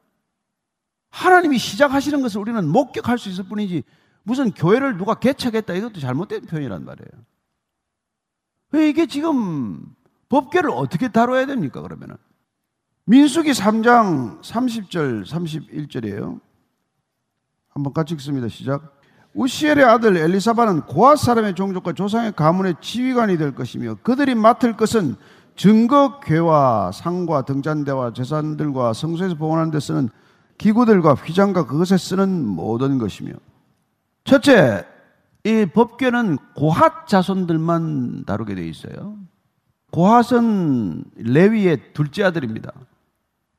[1.10, 3.82] 하나님이 시작하시는 것을 우리는 목격할 수 있을 뿐이지
[4.22, 7.24] 무슨 교회를 누가 개척했다 이것도 잘못된 표현이란 말이에요.
[8.70, 9.84] 왜 이게 지금
[10.32, 12.16] 법계를 어떻게 다뤄야 됩니까 그러면은?
[13.04, 16.40] 민수기 3장 30절 31절이에요.
[17.68, 18.48] 한번 같이 읽습니다.
[18.48, 18.98] 시작.
[19.34, 25.16] 우시엘의 아들 엘리사바는 고아 사람의 종족과 조상의 가문의 지휘관이 될 것이며 그들이 맡을 것은
[25.56, 30.08] 증거괴와 상과 등잔대와 재산들과 성소에서 봉헌하는 데 쓰는
[30.56, 33.34] 기구들과 휘장과 그것에 쓰는 모든 것이며
[34.24, 34.86] 첫째
[35.44, 39.18] 이 법궤는 고핫 자손들만 다루게 되어 있어요.
[39.92, 42.72] 고핫은 레위의 둘째 아들입니다.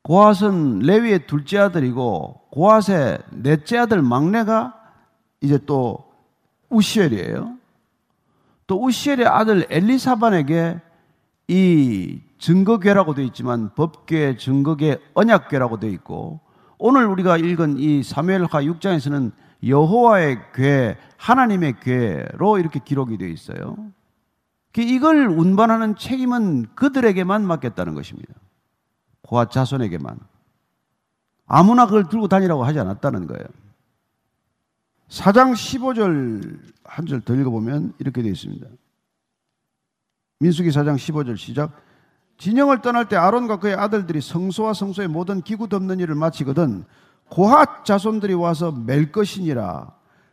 [0.01, 4.73] 고핫은 레위의 둘째 아들이고 고핫의 넷째 아들 막내가
[5.41, 6.11] 이제 또
[6.69, 7.55] 우시엘이에요.
[8.65, 10.81] 또 우시엘의 아들 엘리사반에게
[11.49, 16.39] 이 증거궤라고 되어 있지만 법궤, 증거궤, 언약궤라고 되어 있고
[16.79, 19.31] 오늘 우리가 읽은 이 사무엘하 6장에서는
[19.65, 23.77] 여호와의 궤, 하나님의 궤로 이렇게 기록이 되어 있어요.
[24.81, 28.33] 이걸 운반하는 책임은 그들에게만 맡겼다는 것입니다.
[29.21, 30.19] 고아 자손에게만.
[31.45, 33.45] 아무나 그걸 들고 다니라고 하지 않았다는 거예요.
[35.09, 38.67] 4장 15절 한 절 더 읽어보면 이렇게 되어 있습니다.
[40.39, 41.71] 민수기 4장 15절 시작.
[42.37, 46.83] 진영을 떠날 때 아론과 그의 아들들이 성소와 성소의 모든 기구 덮는 일을 마치거든
[47.29, 49.91] 고핫 자손들이 와서 멜 것이니라.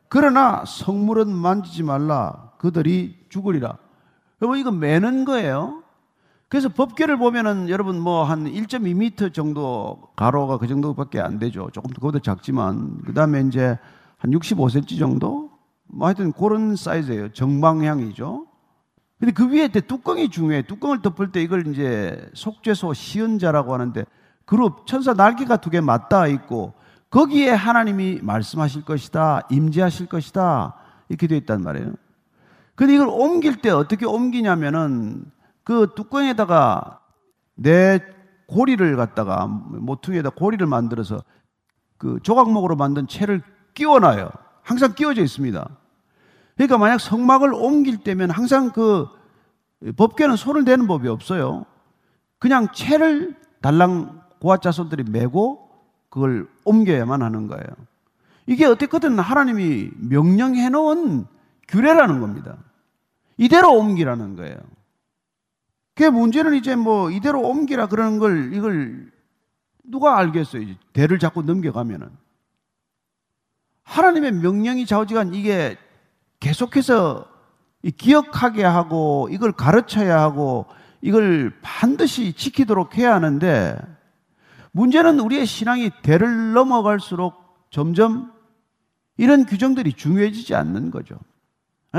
[0.09, 2.51] 그러나 성물은 만지지 말라.
[2.59, 3.79] 그들이 죽으리라.
[4.43, 5.83] 여러분 이거 매는 거예요.
[6.49, 11.69] 그래서 법계를 보면은 여러분 뭐 한 1.2m 정도 가로가 그 정도밖에 안 되죠.
[11.73, 13.79] 조금 그보다 작지만 그 다음에 이제
[14.19, 15.51] 한 65cm 정도
[15.87, 17.33] 뭐 하여튼 그런 사이즈예요.
[17.33, 18.47] 정방향이죠.
[19.19, 20.63] 근데 그 위에 때 뚜껑이 중요해.
[20.63, 24.05] 뚜껑을 덮을 때 이걸 이제 속죄소 시은자라고 하는데
[24.47, 26.73] 그룹 천사 날개가 두 개 맞닿아 있고
[27.11, 30.75] 거기에 하나님이 말씀하실 것이다, 임재하실 것이다
[31.09, 31.93] 이렇게 되어 있단 말이에요.
[32.81, 35.31] 근데 이걸 옮길 때 어떻게 옮기냐면은
[35.65, 37.01] 그 뚜껑에다가
[37.55, 38.01] 내
[38.47, 41.23] 고리를 갖다가 모퉁이에다 고리를 만들어서
[41.99, 43.43] 그 조각목으로 만든 채를
[43.75, 44.31] 끼워놔요.
[44.63, 45.69] 항상 끼워져 있습니다.
[46.55, 49.07] 그러니까 만약 성막을 옮길 때면 항상 그
[49.99, 51.67] 법계는 손을 대는 법이 없어요.
[52.39, 55.69] 그냥 채를 달랑 고아 자손들이 메고
[56.09, 57.67] 그걸 옮겨야만 하는 거예요.
[58.47, 61.27] 이게 어떻게든 하나님이 명령해 놓은
[61.69, 62.57] 규례라는 겁니다.
[63.41, 64.57] 이대로 옮기라는 거예요.
[65.95, 69.11] 그 문제는 이제 뭐 이대로 옮기라 그러는 걸 이걸
[69.83, 70.61] 누가 알겠어요?
[70.61, 72.11] 이제 대를 자꾸 넘겨가면은.
[73.83, 75.79] 하나님의 명령이 좌우지간 이게
[76.39, 77.27] 계속해서
[77.97, 80.67] 기억하게 하고 이걸 가르쳐야 하고
[81.01, 83.79] 이걸 반드시 지키도록 해야 하는데
[84.73, 87.35] 문제는 우리의 신앙이 대를 넘어갈수록
[87.71, 88.33] 점점
[89.17, 91.19] 이런 규정들이 중요해지지 않는 거죠.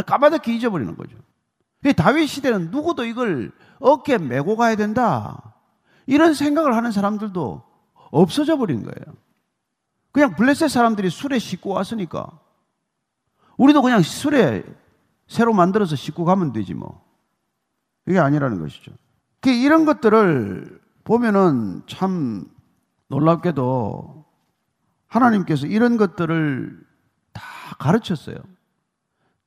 [0.06, 1.18] 까마득히 잊어버리는 거죠.
[1.94, 5.56] 다윗 시대는 누구도 이걸 어깨에 메고 가야 된다.
[6.06, 7.64] 이런 생각을 하는 사람들도
[8.12, 9.16] 없어져 버린 거예요.
[10.12, 12.28] 그냥 블레셋 사람들이 술에 씻고 왔으니까
[13.58, 14.64] 우리도 그냥 술에
[15.28, 17.04] 새로 만들어서 씻고 가면 되지 뭐.
[18.06, 18.92] 그게 아니라는 것이죠.
[19.46, 22.46] 이런 것들을 보면은 참
[23.08, 24.26] 놀랍게도
[25.08, 26.86] 하나님께서 이런 것들을
[27.34, 27.42] 다
[27.80, 28.38] 가르쳤어요.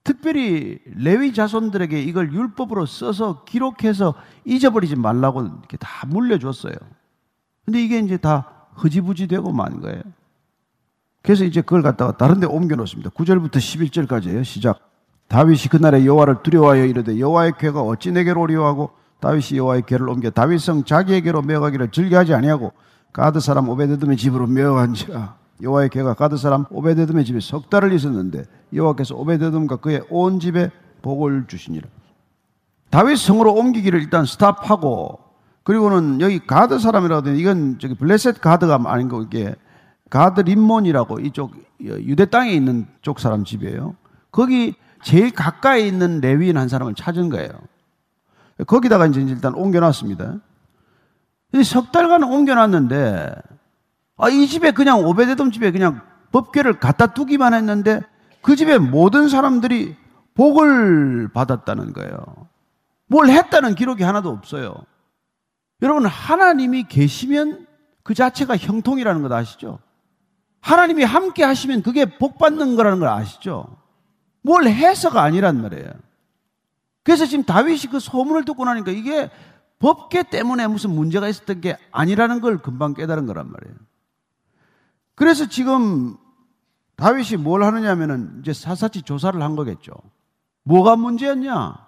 [0.04, 4.14] 특별히 레위 자손들에게 이걸 율법으로 써서 기록해서
[4.44, 6.74] 잊어버리지 말라고 이렇게 다 물려줬어요.
[7.64, 10.02] 근데 이게 이제 다 흐지부지 되고 만 거예요.
[11.22, 13.08] 그래서 이제 그걸 갖다가 다른 데 옮겨 놓습니다.
[13.10, 14.44] 9절부터 11절까지예요.
[14.44, 14.78] 시작.
[15.28, 18.90] 다윗이 그날에 여호와를 두려워하여 이르되 여호와의 궤가 어찌 내게로 오리요 하고
[19.20, 22.74] 다윗이 여호와의 궤를 옮겨 다윗성 자기에게로 메어가기를 즐겨하지 아니하고
[23.14, 29.14] 가드 사람 오벳에돔의 집으로 메어간지라 여호와의 궤가 가드 사람 오벳에돔의 집에 석 달을 있었는데 여호와께서
[29.14, 30.70] 오벳에돔과 그의 온 집에
[31.02, 31.88] 복을 주시니라.
[32.90, 35.18] 다윗 성으로 옮기기를 일단 stop하고
[35.62, 39.54] 그리고는 여기 가드 사람이라고 하더니 이건 저기 블레셋 가드가 아닌 거 이게
[40.10, 43.96] 가드 림몬이라고 이쪽 유대 땅에 있는 쪽 사람 집이에요.
[44.30, 47.50] 거기 제일 가까이 있는 레위인 한 사람을 찾은 거예요.
[48.66, 50.40] 거기다가 이제 일단 옮겨놨습니다.
[51.64, 53.34] 석 달간 옮겨놨는데,
[54.16, 56.00] 아, 이 집에 그냥 오베데돔 집에 그냥
[56.32, 58.00] 법궤를 갖다 두기만 했는데
[58.42, 59.96] 그 집에 모든 사람들이
[60.34, 62.48] 복을 받았다는 거예요.
[63.06, 64.74] 뭘 했다는 기록이 하나도 없어요.
[65.82, 67.66] 여러분, 하나님이 계시면
[68.02, 69.78] 그 자체가 형통이라는 것 아시죠?
[70.60, 73.76] 하나님이 함께 하시면 그게 복 받는 거라는 걸 아시죠?
[74.42, 75.90] 뭘 해서가 아니란 말이에요.
[77.02, 79.30] 그래서 지금 다윗이 그 소문을 듣고 나니까 이게
[79.78, 83.76] 법계 때문에 무슨 문제가 있었던 게 아니라는 걸 금방 깨달은 거란 말이에요.
[85.14, 86.16] 그래서 지금
[86.96, 89.92] 다윗이 뭘 하느냐 하면은 이제 사사치 조사를 한 거겠죠.
[90.64, 91.84] 뭐가 문제였냐?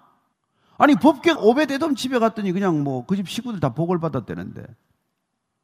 [0.77, 4.63] 아니 법계 오베데돔 집에 갔더니 그냥 뭐 그 집 식구들 다 복을 받았다는데.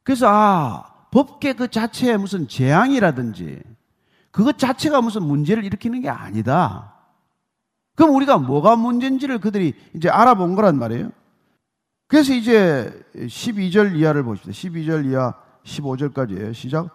[0.03, 3.61] 그래서 아 법계 그 자체에 무슨 재앙이라든지
[4.31, 6.95] 그것 자체가 무슨 문제를 일으키는 게 아니다.
[7.95, 11.11] 그럼 우리가 뭐가 문제인지를 그들이 이제 알아본 거란 말이에요.
[12.07, 14.51] 그래서 이제 12절 이하를 보십시다.
[14.51, 16.53] 12절 이하 15절까지예요.
[16.53, 16.89] 시작.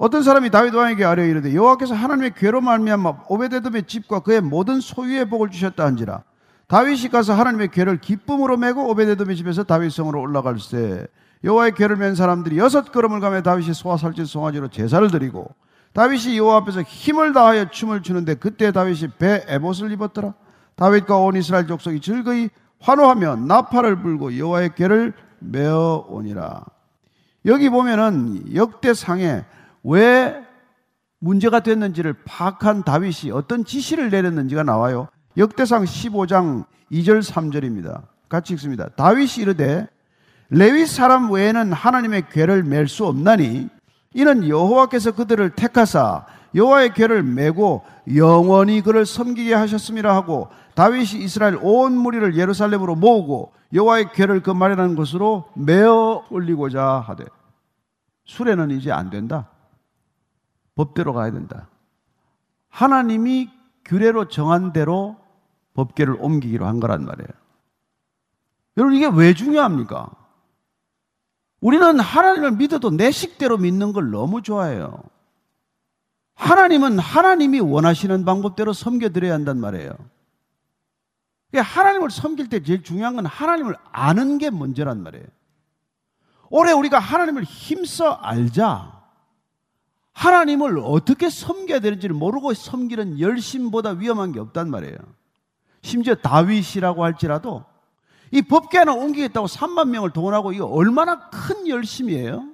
[0.00, 5.28] 어떤 사람이 다윗 왕에게 아뢰 이르되 여호와께서 하나님의 괴로 말미암아 오베데돔의 집과 그의 모든 소유의
[5.28, 6.22] 복을 주셨다 한지라.
[6.68, 11.06] 다윗이 가서 하나님의 괴를 기쁨으로 메고 오베데돔의 집에서 다윗 성으로 올라갈세.
[11.44, 15.54] 여호와의 괴를 맨 사람들이 여섯 걸음을 가며 다윗이 소와 살찐 송아지로 제사를 드리고
[15.92, 20.32] 다윗이 여호와 앞에서 힘을 다하여 춤을 추는데 그때 다윗이 배 에봇을 입었더라.
[20.76, 22.48] 다윗과 온 이스라엘 족속이 즐거이
[22.80, 26.64] 환호하며 나팔을 불고 여호와의 괴를 메어 오니라.
[27.44, 29.44] 여기 보면은 역대상에
[29.82, 30.42] 왜
[31.18, 35.08] 문제가 됐는지를 파악한 다윗이 어떤 지시를 내렸는지가 나와요.
[35.36, 38.02] 역대상 15장 2절 3절입니다.
[38.28, 38.88] 같이 읽습니다.
[38.90, 39.86] 다윗이 이르되
[40.48, 43.68] 레위 사람 외에는 하나님의 괴를 맬 수 없나니
[44.14, 47.84] 이는 여호와께서 그들을 택하사 여호와의 괴를 메고
[48.16, 54.96] 영원히 그를 섬기게 하셨음이라 하고 다윗이 이스라엘 온 무리를 예루살렘으로 모으고 여호와의 괴를 그 마련한
[54.96, 57.24] 곳으로 메어 올리고자 하되
[58.24, 59.48] 수레는 이제 안 된다.
[60.80, 61.68] 법대로 가야 된다.
[62.70, 63.50] 하나님이
[63.84, 65.18] 규례로 정한 대로
[65.74, 67.28] 법계를 옮기기로 한 거란 말이에요.
[68.78, 70.10] 여러분, 이게 왜 중요합니까?
[71.60, 75.02] 우리는 하나님을 믿어도 내 식대로 믿는 걸 너무 좋아해요.
[76.34, 79.92] 하나님은 하나님이 원하시는 방법대로 섬겨드려야 한단 말이에요.
[81.54, 85.26] 하나님을 섬길 때 제일 중요한 건 하나님을 아는 게 문제란 말이에요.
[86.48, 88.99] 올해 우리가 하나님을 힘써 알자.
[90.20, 94.98] 하나님을 어떻게 섬겨야 되는지를 모르고 섬기는 열심보다 위험한 게 없단 말이에요.
[95.80, 97.64] 심지어 다윗이라고 할지라도
[98.30, 102.44] 이 법계 하나 옮기겠다고 3만 명을 동원하고 이거 얼마나 큰 열심이에요?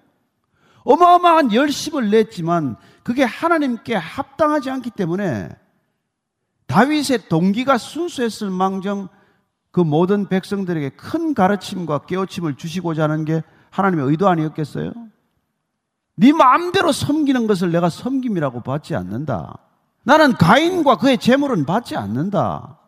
[0.84, 5.48] 어마어마한 열심을 냈지만 그게 하나님께 합당하지 않기 때문에
[6.68, 9.08] 다윗의 동기가 순수했을 망정
[9.72, 14.92] 그 모든 백성들에게 큰 가르침과 깨우침을 주시고자 하는 게 하나님의 의도 아니었겠어요?
[16.16, 19.58] 네 마음대로 섬기는 것을 내가 섬김이라고 받지 않는다.
[20.02, 22.78] 나는 가인과 그의 재물은 받지 않는다.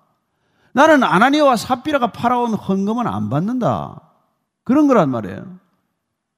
[0.73, 4.01] 나는 아나니와 삽비라가 팔아온 헌금은 안 받는다.
[4.65, 5.59] 그런 거란 말이에요.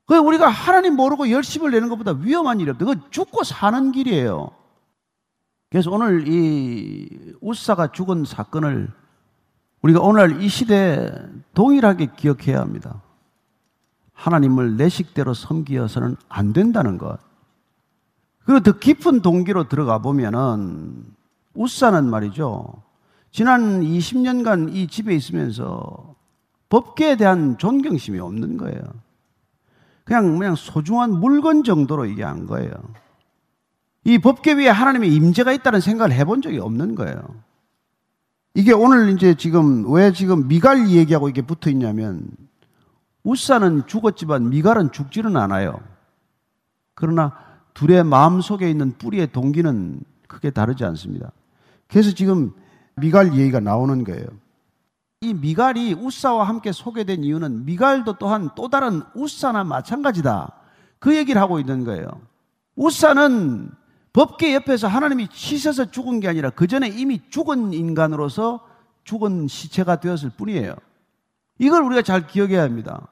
[0.07, 2.85] 그 우리가 하나님 모르고 열심을 내는 것보다 위험한 일이 없다.
[2.85, 4.51] 그 죽고 사는 길이에요.
[5.71, 8.91] 그래서 오늘 이 우사가 죽은 사건을
[9.83, 11.11] 우리가 오늘 이 시대에
[11.55, 13.01] 동일하게 기억해야 합니다.
[14.21, 17.19] 하나님을 내 식대로 섬기어서는 안 된다는 것.
[18.45, 21.05] 그리고 더 깊은 동기로 들어가 보면은
[21.55, 22.83] 우사는 말이죠.
[23.31, 26.15] 지난 20년간 이 집에 있으면서
[26.69, 28.81] 법계에 대한 존경심이 없는 거예요.
[30.05, 32.71] 그냥 그냥 소중한 물건 정도로 이게 한 거예요.
[34.05, 37.23] 이 법계 위에 하나님의 임재가 있다는 생각을 해본 적이 없는 거예요.
[38.55, 42.29] 이게 오늘 이제 지금 왜 지금 미갈 얘기하고 이게 붙어 있냐면
[43.23, 45.81] 우사는 죽었지만 미갈은 죽지는 않아요.
[46.95, 47.33] 그러나
[47.75, 51.33] 둘의 마음 속에 있는 뿌리의 동기는 크게 다르지 않습니다.
[51.89, 52.53] 그래서 지금
[52.97, 54.27] 미갈 얘기가 나오는 거예요.
[55.23, 60.53] 이 미갈이 우사와 함께 소개된 이유는 미갈도 또한 또 다른 우사나 마찬가지다.
[60.99, 62.07] 그 얘기를 하고 있는 거예요.
[62.77, 63.71] 우사는
[64.13, 68.61] 법계 옆에서 하나님이 치셔서 죽은 게 아니라 그 전에 이미 죽은 인간으로서
[69.05, 70.75] 죽은 시체가 되었을 뿐이에요.
[71.61, 73.07] 이걸 우리가 잘 기억해야 합니다.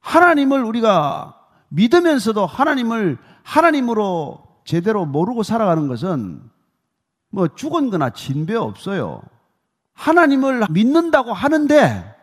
[0.00, 6.40] 하나님을 우리가 믿으면서도 하나님을 하나님으로 제대로 모르고 살아가는 것은
[7.28, 9.20] 뭐 죽은 거나 진배 없어요.
[9.92, 12.14] 하나님을 믿는다고 하는데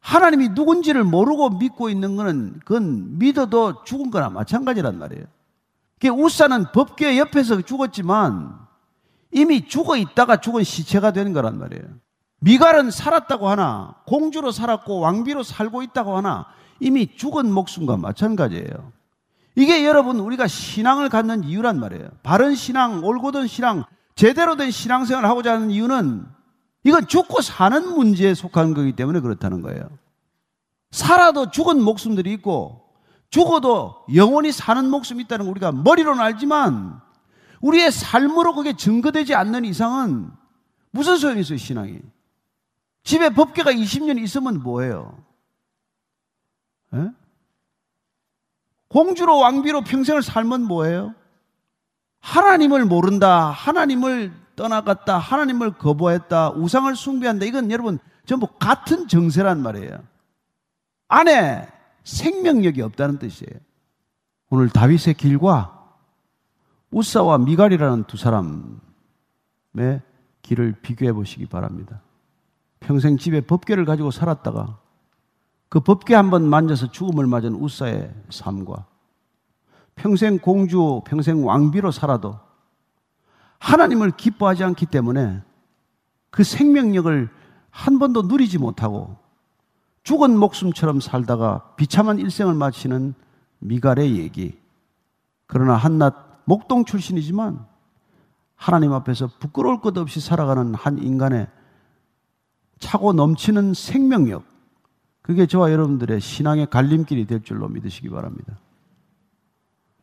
[0.00, 5.24] 하나님이 누군지를 모르고 믿고 있는 거는 그건 믿어도 죽은 거나 마찬가지란 말이에요.
[6.12, 8.54] 우사는 법궤 옆에서 죽었지만
[9.30, 11.84] 이미 죽어 있다가 죽은 시체가 되는 거란 말이에요.
[12.40, 16.46] 미갈은 살았다고 하나 공주로 살았고 왕비로 살고 있다고 하나
[16.80, 18.92] 이미 죽은 목숨과 마찬가지예요.
[19.56, 22.08] 이게 여러분 우리가 신앙을 갖는 이유란 말이에요.
[22.22, 23.84] 바른 신앙, 올곧은 신앙,
[24.14, 26.26] 제대로 된 신앙생활을 하고자 하는 이유는
[26.84, 29.88] 이건 죽고 사는 문제에 속한 거기 때문에 그렇다는 거예요.
[30.90, 32.80] 살아도 죽은 목숨들이 있고
[33.28, 37.00] 죽어도 영원히 사는 목숨이 있다는 걸 우리가 머리로는 알지만
[37.60, 40.30] 우리의 삶으로 그게 증거되지 않는 이상은
[40.90, 42.00] 무슨 소용이 있어요, 신앙이?
[43.02, 45.18] 집에 법계가 20년 있으면 뭐예요?
[46.94, 46.98] 에?
[46.98, 47.10] 예?
[48.88, 51.14] 공주로 왕비로 평생을 살면 뭐예요?
[52.20, 57.46] 하나님을 모른다, 하나님을 떠나갔다, 하나님을 거부했다, 우상을 숭배한다.
[57.46, 60.02] 이건 여러분 전부 같은 정세란 말이에요.
[61.08, 61.68] 안에
[62.04, 63.58] 생명력이 없다는 뜻이에요.
[64.50, 65.96] 오늘 다윗의 길과
[66.90, 70.02] 우사와 미갈이라는 두 사람의
[70.42, 72.02] 길을 비교해 보시기 바랍니다.
[72.80, 74.78] 평생 집에 법계를 가지고 살았다가
[75.68, 78.86] 그 법계 한번 만져서 죽음을 맞은 우사의 삶과
[79.94, 82.38] 평생 공주, 평생 왕비로 살아도
[83.58, 85.42] 하나님을 기뻐하지 않기 때문에
[86.30, 87.28] 그 생명력을
[87.70, 89.16] 한 번도 누리지 못하고
[90.02, 93.14] 죽은 목숨처럼 살다가 비참한 일생을 마치는
[93.58, 94.58] 미갈의 얘기.
[95.46, 97.64] 그러나 한낱 목동 출신이지만
[98.56, 101.48] 하나님 앞에서 부끄러울 것 없이 살아가는 한 인간의
[102.80, 104.44] 차고 넘치는 생명력.
[105.22, 108.58] 그게 저와 여러분들의 신앙의 갈림길이 될 줄로 믿으시기 바랍니다.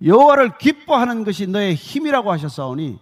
[0.01, 2.99] 여호와를 기뻐하는 것이 너의 힘이라고 하셨사오니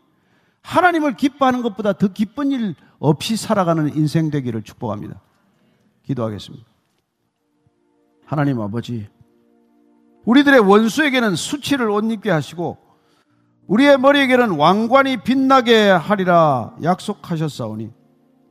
[0.62, 5.22] 하나님을 기뻐하는 것보다 더 기쁜 일 없이 살아가는 인생 되기를 축복합니다.
[6.04, 6.66] 기도하겠습니다.
[8.26, 9.08] 하나님 아버지,
[10.24, 12.78] 우리들의 원수에게는 수치를 옷 입게 하시고
[13.68, 17.92] 우리의 머리에게는 왕관이 빛나게 하리라 약속하셨사오니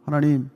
[0.05, 0.51] 하나님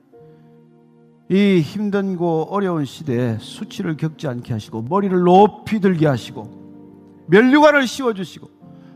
[1.29, 8.49] 이 힘든고 어려운 시대에 수치를 겪지 않게 하시고 머리를 높이 들게 하시고 멸류관을 씌워 주시고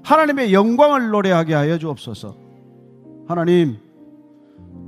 [0.04, 2.36] 하나님의 영광을 노래하게 하여 주옵소서.
[3.28, 3.78] 하나님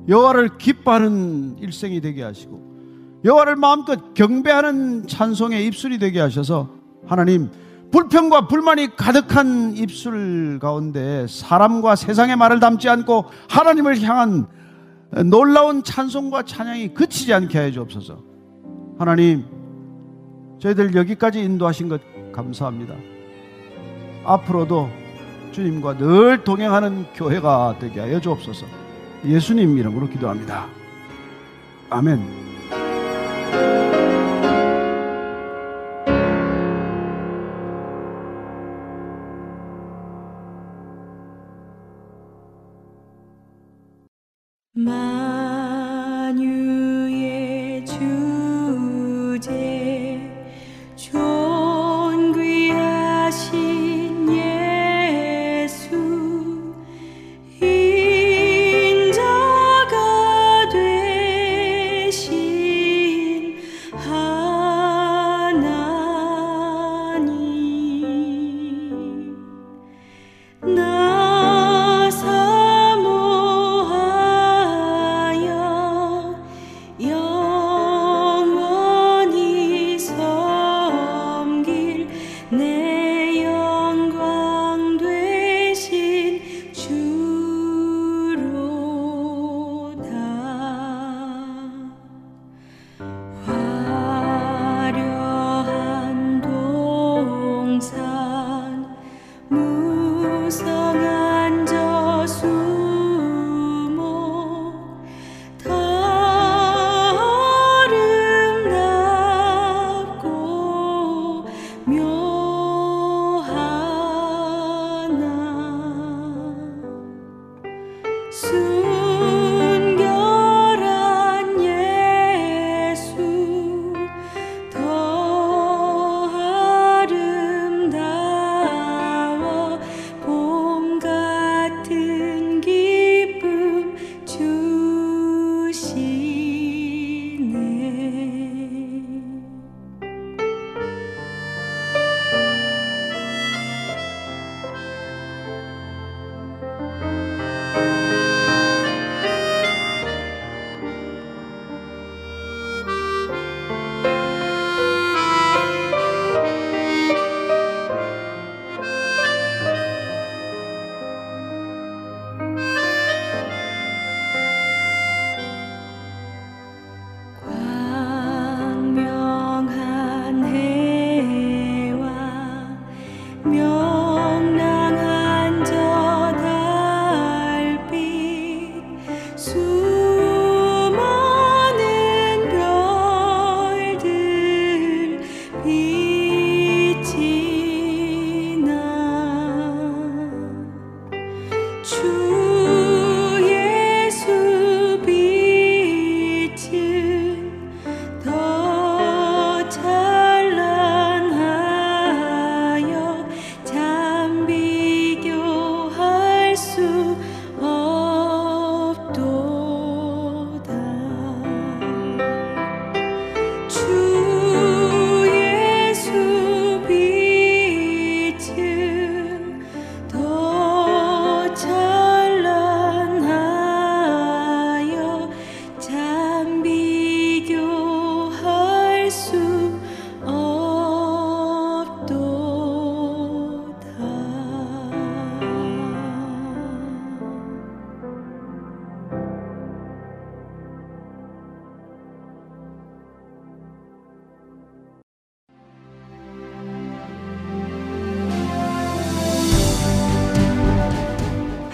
[0.08, 6.70] 여호와를 기뻐하는 일생이 되게 하시고 여호와를 마음껏 경배하는 찬송의 입술이 되게 하셔서
[7.06, 7.50] 하나님
[7.92, 14.48] 불평과 불만이 가득한 입술 가운데 사람과 세상의 말을 담지 않고 하나님을 향한
[15.26, 18.18] 놀라운 찬송과 찬양이 그치지 않게 해 주옵소서.
[18.98, 19.46] 하나님,
[20.60, 22.02] 저희들 여기까지 인도하신 것
[22.32, 22.96] 감사합니다.
[24.24, 24.90] 앞으로도
[25.52, 28.66] 주님과 늘 동행하는 교회가 되게 하여 주옵소서.
[29.26, 30.68] 예수님 이름으로 기도합니다.
[31.90, 32.20] 아멘.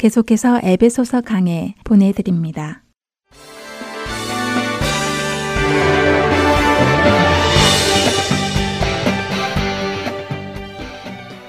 [0.00, 2.84] 계속해서 에베소서 강해 보내드립니다.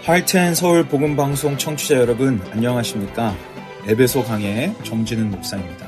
[0.03, 3.33] 하이텐 서울 복음 방송 청취자 여러분 안녕하십니까?
[3.87, 5.87] 에베소 강의 정진은 목사입니다.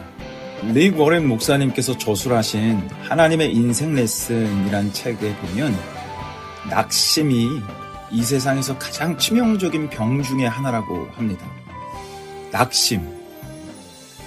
[0.74, 5.76] 릭 워렌 목사님께서 저술하신 하나님의 인생 레슨이란 책에 보면
[6.70, 7.49] 낙심이
[8.11, 11.62] 이 세상에서 가장 치명적인 병 중의 하나라고 합니다.
[12.54, 13.01] 낙심.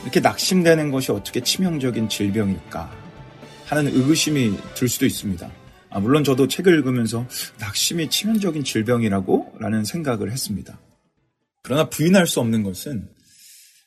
[0.03, 2.91] 이렇게 낙심되는 것이 어떻게 치명적인 질병일까
[3.67, 5.49] 하는 의구심이 들 수도 있습니다.
[5.91, 7.25] 아, 물론 저도 책을 읽으면서
[7.61, 10.81] 낙심이 치명적인 질병이라고 라는 생각을 했습니다.
[11.63, 13.09] 그러나 부인할 수 없는 것은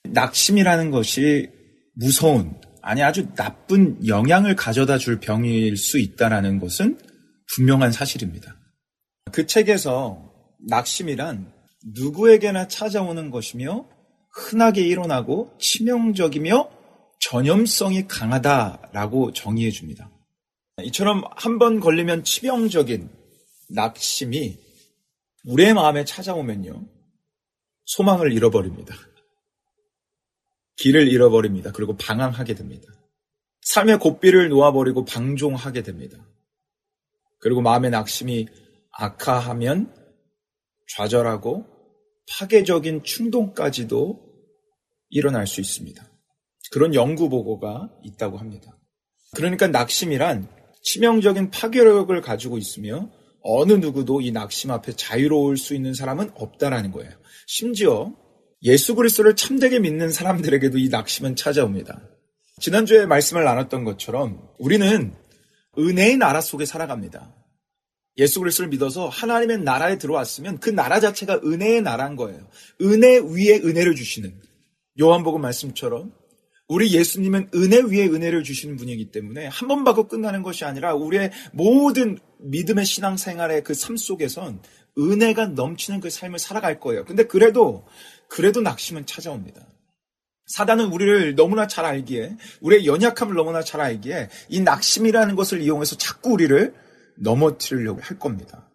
[0.05, 1.49] 낙심이라는 것이
[1.95, 6.97] 무서운, 아니 아주 나쁜 영향을 가져다 줄 병일 수 있다라는 것은
[7.55, 8.55] 분명한 사실입니다.
[9.33, 10.31] 그 책에서
[10.69, 11.51] 낙심이란
[11.93, 13.98] 누구에게나 찾아오는 것이며
[14.31, 16.69] 흔하게 일어나고 치명적이며
[17.19, 20.09] 전염성이 강하다라고 정의해 줍니다.
[20.83, 23.09] 이처럼 한 번 걸리면 치명적인
[23.69, 24.57] 낙심이
[25.45, 26.87] 우리의 마음에 찾아오면요.
[27.85, 28.95] 소망을 잃어버립니다.
[30.77, 31.71] 길을 잃어버립니다.
[31.71, 32.87] 그리고 방황하게 됩니다.
[33.61, 36.17] 삶의 고삐를 놓아버리고 방종하게 됩니다.
[37.39, 38.47] 그리고 마음의 낙심이
[38.91, 39.93] 악화하면
[40.87, 41.65] 좌절하고
[42.29, 44.19] 파괴적인 충동까지도
[45.09, 46.07] 일어날 수 있습니다.
[46.71, 48.77] 그런 연구 보고가 있다고 합니다.
[49.35, 50.47] 그러니까 낙심이란
[50.83, 53.09] 치명적인 파괴력을 가지고 있으며
[53.41, 57.11] 어느 누구도 이 낙심 앞에 자유로울 수 있는 사람은 없다라는 거예요.
[57.47, 58.13] 심지어
[58.63, 62.01] 예수 그리스도를 참되게 믿는 사람들에게도 이 낙심은 찾아옵니다.
[62.59, 65.13] 지난주에 말씀을 나눴던 것처럼 우리는
[65.77, 67.38] 은혜의 나라 속에 살아갑니다.
[68.19, 72.47] 예수 그리스도를 믿어서 하나님의 나라에 들어왔으면 그 나라 자체가 은혜의 나라인 거예요.
[72.81, 74.33] 은혜 위에 은혜를 주시는
[75.01, 76.11] 요한복음 말씀처럼
[76.67, 81.31] 우리 예수님은 은혜 위에 은혜를 주시는 분이기 때문에 한 번 받고 끝나는 것이 아니라 우리의
[81.53, 84.61] 모든 믿음의 신앙생활의 그 삶 속에선
[84.97, 87.05] 은혜가 넘치는 그 삶을 살아갈 거예요.
[87.05, 87.85] 근데 그래도
[88.27, 89.65] 그래도 낙심은 찾아옵니다.
[90.47, 96.31] 사단은 우리를 너무나 잘 알기에 우리의 연약함을 너무나 잘 알기에 이 낙심이라는 것을 이용해서 자꾸
[96.33, 96.73] 우리를
[97.19, 98.69] 넘어뜨리려고 할 겁니다.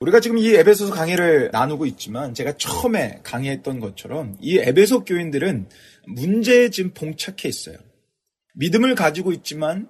[0.00, 5.68] 우리가 지금 이 에베소서 강의를 나누고 있지만 제가 처음에 강의했던 것처럼 이 에베소 교인들은
[6.06, 7.76] 문제에 지금 봉착해 있어요.
[8.54, 9.88] 믿음을 가지고 있지만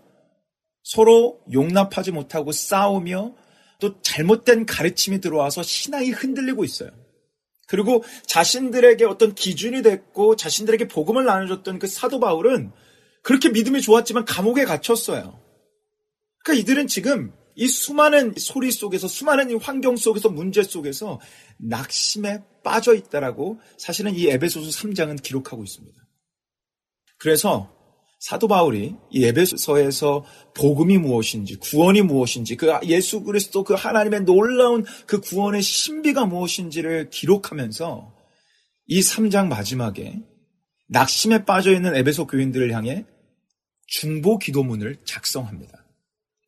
[0.82, 3.34] 서로 용납하지 못하고 싸우며
[3.80, 6.90] 또 잘못된 가르침이 들어와서 신앙이 흔들리고 있어요.
[7.66, 12.70] 그리고 자신들에게 어떤 기준이 됐고 자신들에게 복음을 나눠줬던 그 사도 바울은
[13.22, 15.40] 그렇게 믿음이 좋았지만 감옥에 갇혔어요.
[16.44, 21.20] 그러니까 이들은 지금 이 수많은 소리 속에서 수많은 이 환경 속에서 문제 속에서
[21.58, 25.96] 낙심에 빠져 있다라고 사실은 이 에베소서 3장은 기록하고 있습니다.
[27.18, 27.70] 그래서
[28.18, 30.24] 사도 바울이 이 에베소서에서
[30.54, 38.14] 복음이 무엇인지 구원이 무엇인지 그 예수 그리스도 그 하나님의 놀라운 그 구원의 신비가 무엇인지를 기록하면서
[38.86, 40.22] 이 3장 마지막에
[40.88, 43.04] 낙심에 빠져 있는 에베소 교인들을 향해
[43.86, 45.83] 중보 기도문을 작성합니다.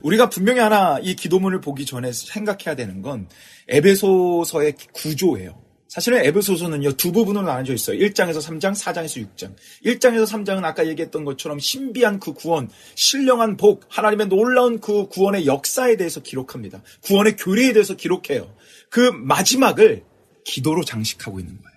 [0.03, 3.29] 우리가 분명히 하나 이 기도문을 보기 전에 생각해야 되는 건
[3.69, 5.67] 에베소서의 구조예요.
[5.89, 7.99] 사실은 에베소서는요, 두 부분으로 나눠져 있어요.
[7.99, 9.55] 1장에서 3장, 4장에서 6장.
[9.85, 15.97] 1장에서 3장은 아까 얘기했던 것처럼 신비한 그 구원, 신령한 복, 하나님의 놀라운 그 구원의 역사에
[15.97, 16.83] 대해서 기록합니다.
[17.03, 18.53] 구원의 교리에 대해서 기록해요.
[18.91, 20.05] 그 마지막을
[20.45, 21.77] 기도로 장식하고 있는 거예요.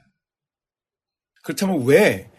[1.44, 2.30] 그렇다면 왜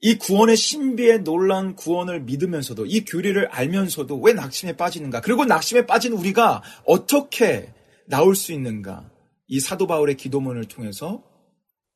[0.00, 5.20] 이 구원의 신비의 놀라운 구원을 믿으면서도 이 교리를 알면서도 왜 낙심에 빠지는가?
[5.20, 7.72] 그리고 낙심에 빠진 우리가 어떻게
[8.06, 9.10] 나올 수 있는가?
[9.48, 11.24] 이 사도 바울의 기도문을 통해서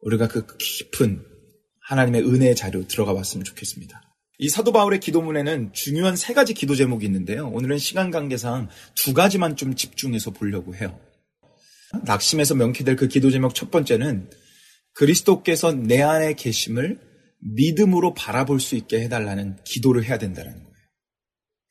[0.01, 1.25] 우리가 그 깊은
[1.89, 4.01] 하나님의 은혜의 자료 들어가 봤으면 좋겠습니다.
[4.39, 7.49] 이 사도 바울의 기도문에는 중요한 세 가지 기도 제목이 있는데요.
[7.49, 10.99] 오늘은 시간 관계상 두 가지만 좀 집중해서 보려고 해요.
[12.05, 14.29] 낙심에서 명쾌될 그 기도 제목 첫 번째는
[14.95, 17.12] 그리스도께서 내 안에 계심을
[17.43, 20.73] 믿음으로 바라볼 수 있게 해달라는 기도를 해야 된다는 거예요.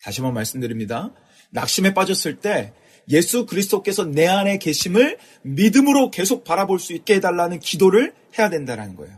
[0.03, 1.13] 다시 한번 말씀드립니다.
[1.51, 2.73] 낙심에 빠졌을 때
[3.09, 9.17] 예수 그리스도께서 내 안에 계심을 믿음으로 계속 바라볼 수 있게 해달라는 기도를 해야 된다는 거예요.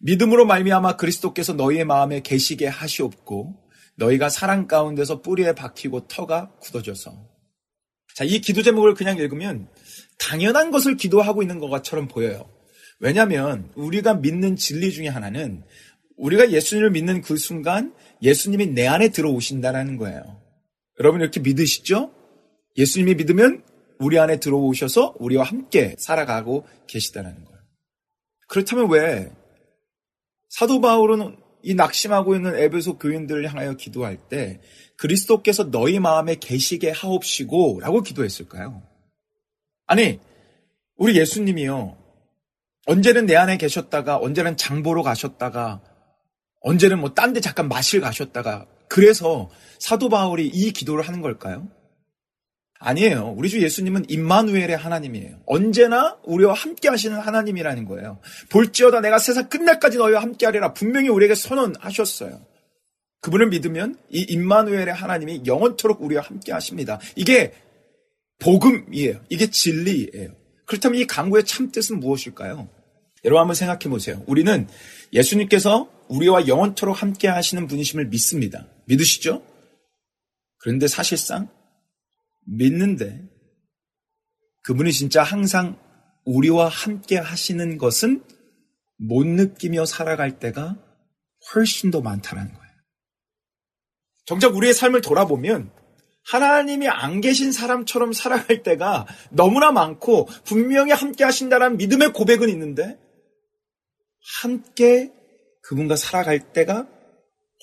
[0.00, 3.56] 믿음으로 말미암아 그리스도께서 너희의 마음에 계시게 하시옵고
[3.96, 7.38] 너희가 사랑 가운데서 뿌리에 박히고 터가 굳어져서
[8.14, 9.68] 자, 이 기도 제목을 그냥 읽으면
[10.18, 12.50] 당연한 것을 기도하고 있는 것처럼 보여요.
[13.00, 15.62] 왜냐하면 우리가 믿는 진리 중에 하나는
[16.16, 20.40] 우리가 예수님을 믿는 그 순간 예수님이 내 안에 들어오신다라는 거예요.
[20.98, 22.12] 여러분 이렇게 믿으시죠?
[22.76, 23.62] 예수님이 믿으면
[24.00, 27.58] 우리 안에 들어오셔서 우리와 함께 살아가고 계시다라는 거예요.
[28.48, 29.30] 그렇다면 왜
[30.48, 34.60] 사도 바울은 이 낙심하고 있는 에베소 교인들을 향하여 기도할 때
[34.96, 38.82] 그리스도께서 너희 마음에 계시게 하옵시고 라고 기도했을까요?
[39.86, 40.20] 아니,
[40.96, 41.96] 우리 예수님이요.
[42.88, 45.82] 언제는 내 안에 계셨다가, 언제는 장보러 가셨다가,
[46.60, 51.68] 언제는 뭐 딴 데 잠깐 마실 가셨다가, 그래서 사도 바울이 이 기도를 하는 걸까요?
[52.80, 53.34] 아니에요.
[53.36, 55.40] 우리 주 예수님은 임마누엘의 하나님이에요.
[55.44, 58.20] 언제나 우리와 함께 하시는 하나님이라는 거예요.
[58.48, 62.40] 볼지어다 내가 세상 끝날까지 너희와 함께 하리라 분명히 우리에게 선언하셨어요.
[63.20, 67.00] 그분을 믿으면 이 임마누엘의 하나님이 영원토록 우리와 함께 하십니다.
[67.16, 67.52] 이게
[68.38, 69.20] 복음이에요.
[69.28, 70.30] 이게 진리예요.
[70.64, 72.68] 그렇다면 이 강구의 참 뜻은 무엇일까요?
[73.28, 74.22] 여러분 한번 생각해 보세요.
[74.26, 74.66] 우리는
[75.12, 78.66] 예수님께서 우리와 영원토록 함께 하시는 분이심을 믿습니다.
[78.86, 79.44] 믿으시죠?
[80.56, 81.50] 그런데 사실상
[82.46, 83.22] 믿는데
[84.62, 85.78] 그분이 진짜 항상
[86.24, 88.24] 우리와 함께 하시는 것은
[88.96, 90.78] 못 느끼며 살아갈 때가
[91.54, 92.72] 훨씬 더 많다는 거예요.
[94.24, 95.70] 정작 우리의 삶을 돌아보면
[96.24, 102.98] 하나님이 안 계신 사람처럼 살아갈 때가 너무나 많고 분명히 함께 하신다는 믿음의 고백은 있는데
[104.42, 105.10] 함께
[105.62, 106.86] 그분과 살아갈 때가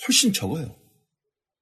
[0.08, 0.76] 훨씬 적어요.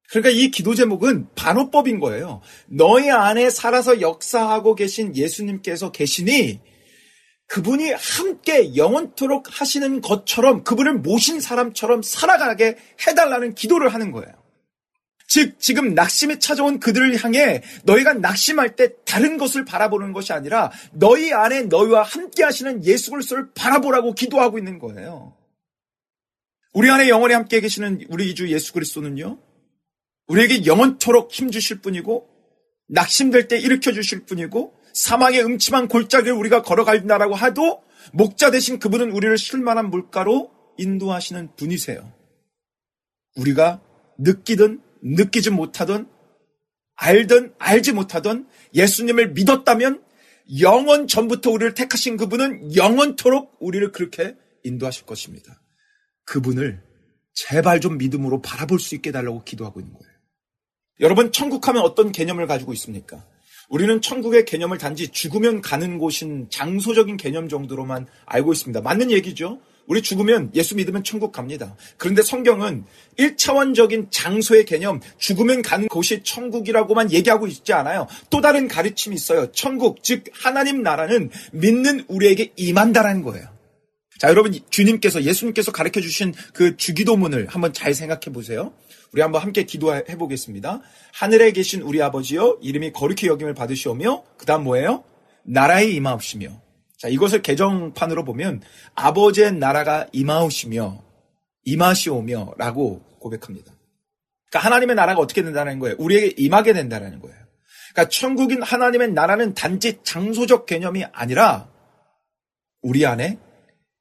[0.09, 2.41] 그러니까 이 기도 제목은 반호법인 거예요.
[2.67, 6.59] 너희 안에 살아서 역사하고 계신 예수님께서 계시니
[7.47, 12.77] 그분이 함께 영원토록 하시는 것처럼 그분을 모신 사람처럼 살아가게
[13.07, 14.42] 해달라는 기도를 하는 거예요.
[15.33, 21.33] 즉, 지금 낙심에 찾아온 그들을 향해 너희가 낙심할 때 다른 것을 바라보는 것이 아니라 너희
[21.33, 25.35] 안에 너희와 함께 하시는 예수 그리스도를 바라보라고 기도하고 있는 거예요.
[26.71, 29.39] 우리 안에 영원히 함께 계시는 우리 주 예수 그리스도는요.
[30.27, 32.29] 우리에게 영원토록 힘 주실 분이고
[32.89, 37.81] 낙심될 때 일으켜 주실 분이고 사망의 음침한 골짜기를 우리가 걸어간다라고 하도
[38.11, 42.13] 목자 대신 그분은 우리를 실만한 물가로 인도하시는 분이세요.
[43.37, 43.81] 우리가
[44.19, 46.09] 느끼든 느끼지 못하던
[46.95, 50.03] 알든 알지 못하던 예수님을 믿었다면
[50.59, 55.61] 영원 전부터 우리를 택하신 그분은 영원토록 우리를 그렇게 인도하실 것입니다.
[56.25, 56.81] 그분을
[57.33, 60.13] 제발 좀 믿음으로 바라볼 수 있게 달라고 기도하고 있는 거예요.
[60.99, 63.25] 여러분, 천국 하면 어떤 개념을 가지고 있습니까?
[63.69, 68.81] 우리는 천국의 개념을 단지 죽으면 가는 곳인 장소적인 개념 정도로만 알고 있습니다.
[68.81, 69.59] 맞는 얘기죠?
[69.87, 71.75] 우리 죽으면 예수 믿으면 천국 갑니다.
[71.97, 72.85] 그런데 성경은
[73.17, 78.07] 1차원적인 장소의 개념, 죽으면 가는 곳이 천국이라고만 얘기하고 있지 않아요.
[78.29, 79.51] 또 다른 가르침이 있어요.
[79.51, 83.47] 천국, 즉 하나님 나라는 믿는 우리에게 임한다라는 거예요.
[84.19, 88.73] 자, 여러분 주님께서 예수님께서 가르쳐 주신 그 주기도문을 한번 잘 생각해 보세요.
[89.11, 90.81] 우리 한번 함께 기도해 보겠습니다.
[91.13, 95.03] 하늘에 계신 우리 아버지여 이름이 거룩히 여김을 받으시오며 그다음 뭐예요?
[95.43, 96.61] 나라에 임하옵시며
[97.03, 98.61] 자, 이것을 개정판으로 보면
[98.95, 101.03] 아버지의 나라가 임하오시며
[101.65, 103.73] 임하시오며 라고 고백합니다.
[104.49, 105.97] 그러니까 하나님의 나라가 어떻게 된다는 거예요?
[105.99, 107.35] 우리에게 임하게 된다는 거예요.
[107.91, 111.69] 그러니까 천국인 하나님의 나라는 단지 장소적 개념이 아니라
[112.81, 113.37] 우리 안에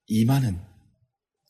[0.07, 0.61] 임하는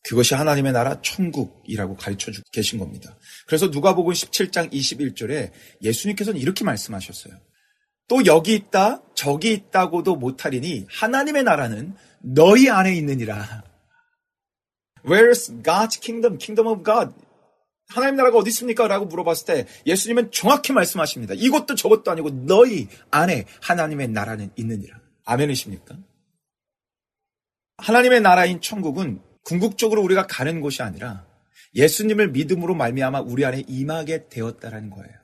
[0.05, 3.15] 그것이 하나님의 나라 천국이라고 가르쳐 주고 계신 겁니다.
[3.47, 5.51] 그래서 누가복음 17장 21절에
[5.83, 7.35] 예수님께서는 이렇게 말씀하셨어요.
[8.09, 13.65] 또 여기 있다, 저기 있다고도 못하리니 하나님의 나라는 너희 안에 있느니라.
[15.05, 16.39] Where's God's kingdom?
[16.39, 17.13] Kingdom of God.
[17.89, 18.89] 하나님 나라가 어디 있습니까?
[18.89, 21.35] 라고 물어봤을 때 예수님은 정확히 말씀하십니다.
[21.35, 24.99] 이것도 저것도 아니고 너희 안에 하나님의 나라는 있느니라.
[25.25, 25.97] 아멘이십니까?
[27.79, 31.27] 하나님의 나라인 천국은 궁극적으로 우리가 가는 곳이 아니라
[31.75, 35.22] 예수님을 믿음으로 말미암아 우리 안에 임하게 되었다라는 거예요.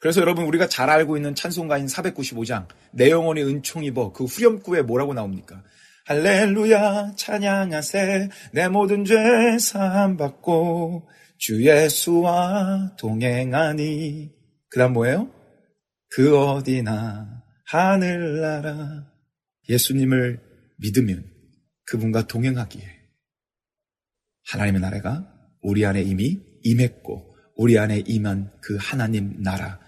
[0.00, 5.12] 그래서 여러분 우리가 잘 알고 있는 찬송가인 495장 내 영혼이 은총 입어 그 후렴구에 뭐라고
[5.12, 5.62] 나옵니까?
[6.06, 9.14] 할렐루야 찬양하세 내 모든 죄
[9.58, 14.30] 사함 받고 주 예수와 동행하니
[14.70, 15.30] 그다음 뭐예요?
[16.08, 19.06] 그 어디나 하늘나라
[19.68, 20.40] 예수님을
[20.78, 21.30] 믿으면
[21.84, 22.82] 그분과 동행하기에
[24.48, 25.30] 하나님의 나라가
[25.62, 29.78] 우리 안에 이미 임했고 우리 안에 임한 그 하나님 나라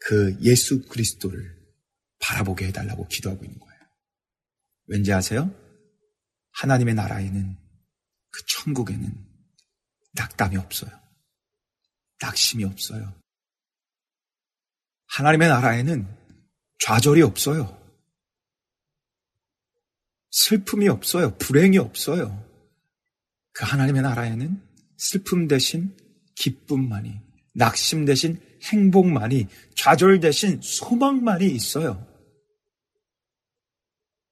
[0.00, 1.58] 그 예수 그리스도를
[2.18, 3.80] 바라보게 해달라고 기도하고 있는 거예요.
[4.86, 5.54] 왠지 아세요?
[6.52, 7.56] 하나님의 나라에는
[8.30, 9.30] 그 천국에는
[10.14, 10.90] 낙담이 없어요.
[12.20, 13.14] 낙심이 없어요.
[15.06, 16.06] 하나님의 나라에는
[16.78, 17.78] 좌절이 없어요.
[20.30, 21.36] 슬픔이 없어요.
[21.38, 22.48] 불행이 없어요.
[23.52, 24.62] 그 하나님의 나라에는
[24.96, 25.96] 슬픔 대신
[26.36, 27.20] 기쁨만이,
[27.54, 32.06] 낙심 대신 행복만이, 좌절 대신 소망만이 있어요.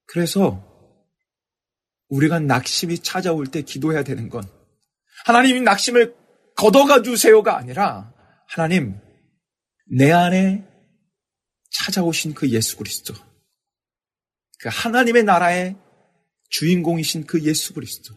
[0.06, 0.64] 그래서
[2.08, 4.42] 우리가 낙심이 찾아올 때 기도해야 되는 건
[5.26, 6.14] 하나님이 낙심을
[6.56, 8.12] 걷어가 주세요가 아니라
[8.48, 8.98] 하나님
[9.90, 10.66] 내 안에
[11.70, 13.14] 찾아오신 그 예수 그리스도
[14.60, 15.76] 그 하나님의 나라의
[16.48, 18.14] 주인공이신 그 예수 그리스도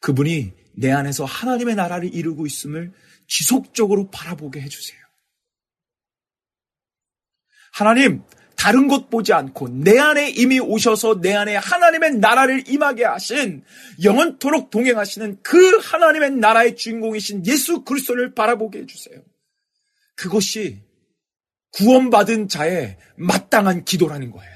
[0.00, 2.92] 그분이 내 안에서 하나님의 나라를 이루고 있음을
[3.34, 5.00] 지속적으로 바라보게 해주세요.
[7.72, 8.22] 하나님,
[8.56, 13.64] 다른 것 보지 않고 내 안에 이미 오셔서 내 안에 하나님의 나라를 임하게 하신
[14.04, 19.22] 영원토록 동행하시는 그 하나님의 나라의 주인공이신 예수 그리스도를 바라보게 해주세요.
[20.14, 20.82] 그것이
[21.72, 24.52] 구원받은 자의 마땅한 기도라는 거예요.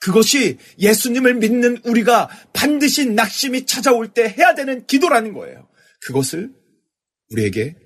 [0.00, 5.68] 그것이 예수님을 믿는 우리가 반드시 낙심이 찾아올 때 해야 되는 기도라는 거예요.
[6.00, 6.52] 그것을
[7.30, 7.83] 우리에게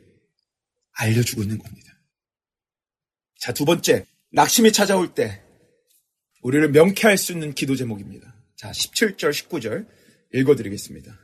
[0.98, 1.92] 알려주고 있는 겁니다.
[3.38, 5.42] 자, 두 번째, 낙심이 찾아올 때
[6.42, 8.34] 우리를 명쾌할 수 있는 기도 제목입니다.
[8.56, 9.86] 자, 17절, 19절
[10.34, 11.18] 읽어드리겠습니다.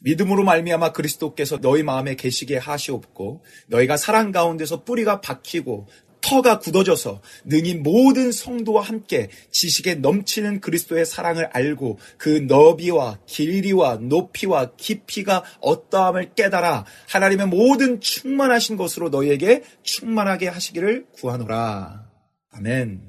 [0.00, 5.88] 믿음으로 말미암아 그리스도께서 너희 마음에 계시게 하시옵고 너희가 사랑 가운데서 뿌리가 박히고
[6.24, 14.74] 터가 굳어져서 능히 모든 성도와 함께 지식에 넘치는 그리스도의 사랑을 알고 그 너비와 길이와 높이와
[14.76, 22.10] 깊이가 어떠함을 깨달아 하나님의 모든 충만하신 것으로 너희에게 충만하게 하시기를 구하노라.
[22.52, 23.02] 아멘.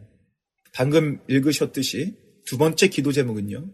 [0.74, 3.66] 방금 읽으셨듯이 두 번째 기도 제목은요.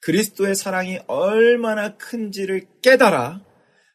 [0.00, 3.40] 그리스도의 사랑이 얼마나 큰지를 깨달아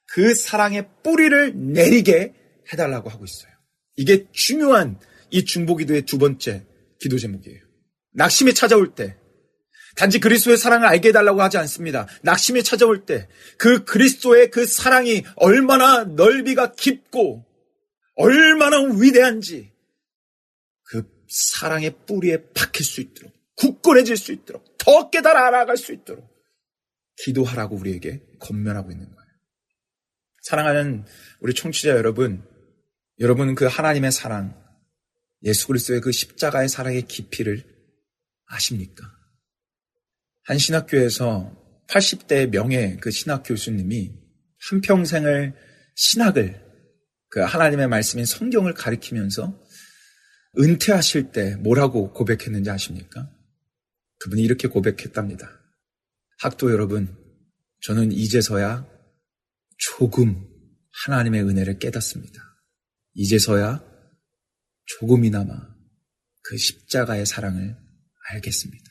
[0.07, 2.33] 그 사랑의 뿌리를 내리게
[2.71, 3.52] 해달라고 하고 있어요.
[3.95, 6.65] 이게 중요한 이 중보기도의 두 번째
[6.99, 7.59] 기도 제목이에요.
[8.13, 9.17] 낙심이 찾아올 때
[9.95, 12.07] 단지 그리스도의 사랑을 알게 해달라고 하지 않습니다.
[12.23, 13.27] 낙심이 찾아올 때
[13.57, 17.45] 그 그리스도의 그 사랑이 얼마나 넓이가 깊고
[18.15, 19.71] 얼마나 위대한지
[20.83, 26.27] 그 사랑의 뿌리에 박힐 수 있도록 굳건해질 수 있도록 더 깨달아 알아갈 수 있도록
[27.23, 29.23] 기도하라고 우리에게 건면하고 있는 거예요.
[30.41, 31.05] 사랑하는
[31.39, 32.43] 우리 청취자 여러분,
[33.19, 34.61] 여러분은 그 하나님의 사랑,
[35.43, 37.63] 예수 그리스도의 그 십자가의 사랑의 깊이를
[38.45, 39.03] 아십니까?
[40.43, 44.13] 한 신학교에서 80대 명예 그 신학 교수님이
[44.69, 45.53] 한 평생을
[45.95, 46.61] 신학을
[47.29, 49.59] 그 하나님의 말씀인 성경을 가리키면서
[50.59, 53.29] 은퇴하실 때 뭐라고 고백했는지 아십니까?
[54.19, 55.49] 그분이 이렇게 고백했답니다.
[56.39, 57.17] 학도 여러분,
[57.81, 58.87] 저는 이제서야
[59.77, 60.47] 조금
[61.05, 62.52] 하나님의 은혜를 깨닫습니다.
[63.13, 63.83] 이제서야
[64.85, 65.53] 조금이나마
[66.41, 67.77] 그 십자가의 사랑을
[68.31, 68.83] 알겠습니다.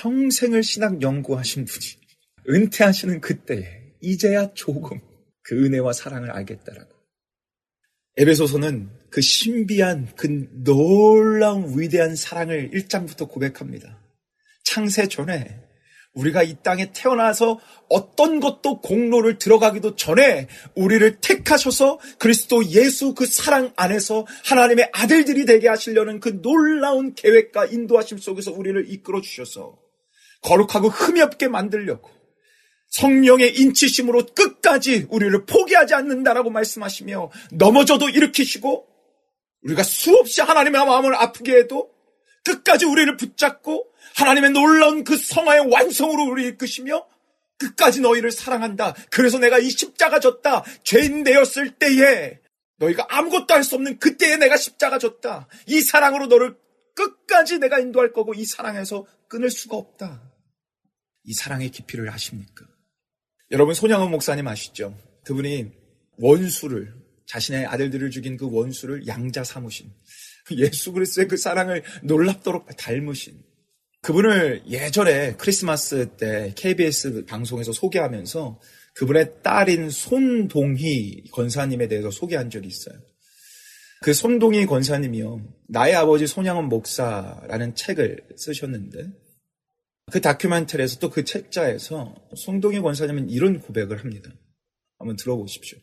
[0.00, 1.86] 평생을 신학 연구하신 분이
[2.48, 5.00] 은퇴하시는 그때에 이제야 조금
[5.42, 6.94] 그 은혜와 사랑을 알겠다라고.
[8.18, 10.26] 에베소서는 그 신비한, 그
[10.64, 14.02] 놀라운 위대한 사랑을 1장부터 고백합니다.
[14.64, 15.65] 창세 전에
[16.16, 23.72] 우리가 이 땅에 태어나서 어떤 것도 공로를 들어가기도 전에 우리를 택하셔서 그리스도 예수 그 사랑
[23.76, 29.78] 안에서 하나님의 아들들이 되게 하시려는 그 놀라운 계획과 인도하심 속에서 우리를 이끌어 주셔서
[30.42, 32.10] 거룩하고 흠이 없게 만들려고
[32.88, 38.86] 성령의 인치심으로 끝까지 우리를 포기하지 않는다라고 말씀하시며 넘어져도 일으키시고
[39.62, 41.90] 우리가 수없이 하나님의 마음을 아프게 해도
[42.46, 47.04] 끝까지 우리를 붙잡고 하나님의 놀라운 그 성화의 완성으로 우리 이끄시며
[47.58, 48.94] 끝까지 너희를 사랑한다.
[49.10, 50.64] 그래서 내가 이 십자가 졌다.
[50.84, 52.38] 죄인 되었을 때에
[52.78, 55.48] 너희가 아무것도 할 수 없는 그때에 내가 십자가 졌다.
[55.66, 56.56] 이 사랑으로 너를
[56.94, 60.22] 끝까지 내가 인도할 거고 이 사랑에서 끊을 수가 없다.
[61.24, 62.64] 이 사랑의 깊이를 아십니까?
[63.50, 64.96] 여러분 손양원 목사님 아시죠?
[65.24, 65.72] 그분이
[66.18, 66.94] 원수를
[67.26, 69.92] 자신의 아들들을 죽인 그 원수를 양자 삼으신
[70.56, 73.42] 예수 그리스도의 그 사랑을 놀랍도록 닮으신
[74.02, 78.60] 그분을 예전에 크리스마스 때 KBS 방송에서 소개하면서
[78.94, 82.96] 그분의 딸인 손동희 권사님에 대해서 소개한 적이 있어요.
[84.02, 85.42] 그 손동희 권사님이요.
[85.68, 89.10] 나의 아버지 손양원 목사라는 책을 쓰셨는데
[90.12, 94.30] 그 다큐멘터리에서 또 그 책자에서 손동희 권사님은 이런 고백을 합니다.
[94.98, 95.78] 한번 들어보십시오.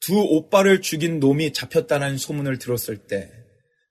[0.00, 3.41] 두 오빠를 죽인 놈이 잡혔다는 소문을 들었을 때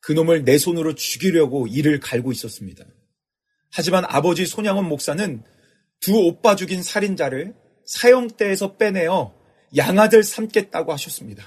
[0.01, 2.85] 그 놈을 내 손으로 죽이려고 이를 갈고 있었습니다.
[3.71, 5.43] 하지만 아버지 손양원 목사는
[5.99, 7.53] 두 오빠 죽인 살인자를
[7.85, 9.33] 사형대에서 빼내어
[9.77, 11.43] 양아들 삼겠다고 하셨습니다.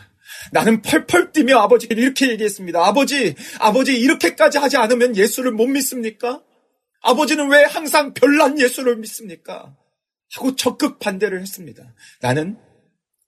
[0.53, 2.85] 나는 펄펄 뛰며 아버지께 이렇게 얘기했습니다.
[2.85, 6.43] 아버지, 아버지 이렇게까지 하지 않으면 예수를 못 믿습니까?
[7.03, 9.77] 아버지는 왜 항상 별난 예수를 믿습니까?
[10.35, 11.95] 하고 적극 반대를 했습니다.
[12.21, 12.59] 나는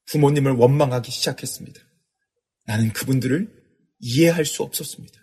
[0.07, 1.81] 부모님을 원망하기 시작했습니다.
[2.65, 3.49] 나는 그분들을
[3.99, 5.15] 이해할 수 없었습니다.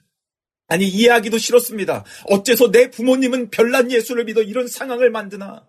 [0.67, 2.05] 아니, 이해하기도 싫었습니다.
[2.26, 5.67] 어째서 내 부모님은 별난 예수를 믿어 이런 상황을 만드나?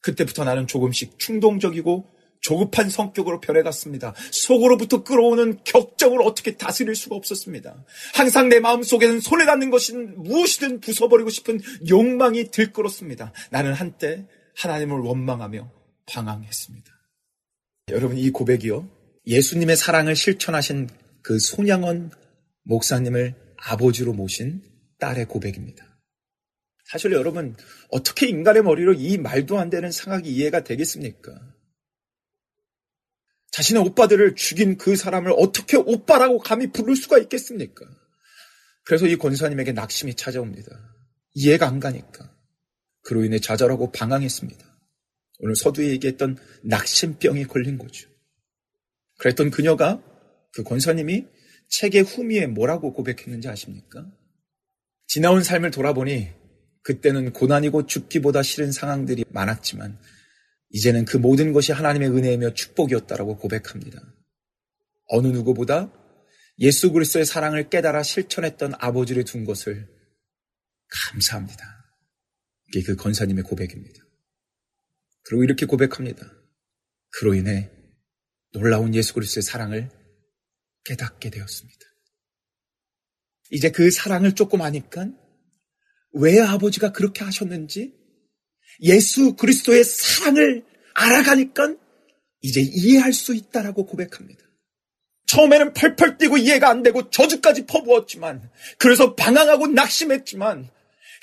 [0.00, 2.06] 그때부터 나는 조금씩 충동적이고
[2.40, 4.14] 조급한 성격으로 변해갔습니다.
[4.30, 7.84] 속으로부터 끌어오는 격정을 어떻게 다스릴 수가 없었습니다.
[8.14, 13.32] 항상 내 마음속에는 손에 닿는 것인 무엇이든 부숴버리고 싶은 욕망이 들끓었습니다.
[13.50, 14.26] 나는 한때
[14.56, 15.70] 하나님을 원망하며
[16.06, 16.90] 방황했습니다.
[17.90, 18.88] 여러분 이 고백이요.
[19.26, 20.88] 예수님의 사랑을 실천하신
[21.22, 22.10] 그 손양원
[22.68, 24.62] 목사님을 아버지로 모신
[24.98, 25.84] 딸의 고백입니다.
[26.84, 27.56] 사실 여러분
[27.90, 31.32] 어떻게 인간의 머리로 이 말도 안 되는 상황이 이해가 되겠습니까?
[33.50, 37.84] 자신의 오빠들을 죽인 그 사람을 어떻게 오빠라고 감히 부를 수가 있겠습니까?
[38.84, 40.70] 그래서 이 권사님에게 낙심이 찾아옵니다.
[41.34, 42.34] 이해가 안 가니까.
[43.02, 44.64] 그로 인해 좌절하고 방황했습니다.
[45.40, 48.08] 오늘 서두에 얘기했던 낙심병이 걸린 거죠.
[49.18, 50.02] 그랬던 그녀가
[50.52, 51.26] 그 권사님이
[51.68, 54.10] 책의 후미에 뭐라고 고백했는지 아십니까?
[55.06, 56.30] 지나온 삶을 돌아보니
[56.82, 59.98] 그때는 고난이고 죽기보다 싫은 상황들이 많았지만
[60.70, 64.00] 이제는 그 모든 것이 하나님의 은혜이며 축복이었다라고 고백합니다.
[65.06, 65.92] 어느 누구보다
[66.60, 69.88] 예수 그리스도의 사랑을 깨달아 실천했던 아버지를 둔 것을
[71.10, 71.64] 감사합니다.
[72.68, 74.02] 이게 그 건사님의 고백입니다.
[75.22, 76.26] 그리고 이렇게 고백합니다.
[77.10, 77.70] 그로 인해
[78.52, 79.90] 놀라운 예수 그리스도의 사랑을
[80.88, 81.78] 깨닫게 되었습니다.
[83.50, 85.08] 이제 그 사랑을 조금 아니까
[86.12, 87.94] 왜 아버지가 그렇게 하셨는지
[88.80, 90.64] 예수 그리스도의 사랑을
[90.94, 91.76] 알아가니까
[92.40, 94.44] 이제 이해할 수 있다라고 고백합니다.
[95.26, 100.70] 처음에는 펄펄 뛰고 이해가 안 되고 저주까지 퍼부었지만 그래서 방황하고 낙심했지만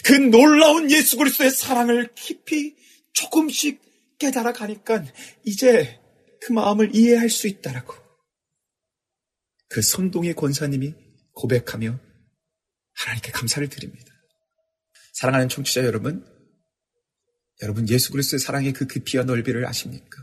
[0.03, 2.75] 그 놀라운 예수 그리스도의 사랑을 깊이
[3.13, 3.81] 조금씩
[4.19, 5.03] 깨달아 가니까
[5.43, 5.99] 이제
[6.41, 8.04] 그 마음을 이해할 수 있다라고
[9.67, 10.93] 그 선동의 권사님이
[11.33, 11.99] 고백하며
[12.93, 14.13] 하나님께 감사를 드립니다.
[15.13, 16.25] 사랑하는 청취자 여러분,
[17.61, 20.17] 여러분 예수 그리스도의 사랑의 그 깊이와 넓이를 아십니까?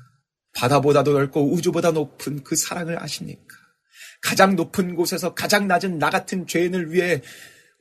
[0.55, 3.57] 바다보다도 넓고 우주보다 높은 그 사랑을 아십니까?
[4.21, 7.23] 가장 높은 곳에서 가장 낮은 나 같은 죄인을 위해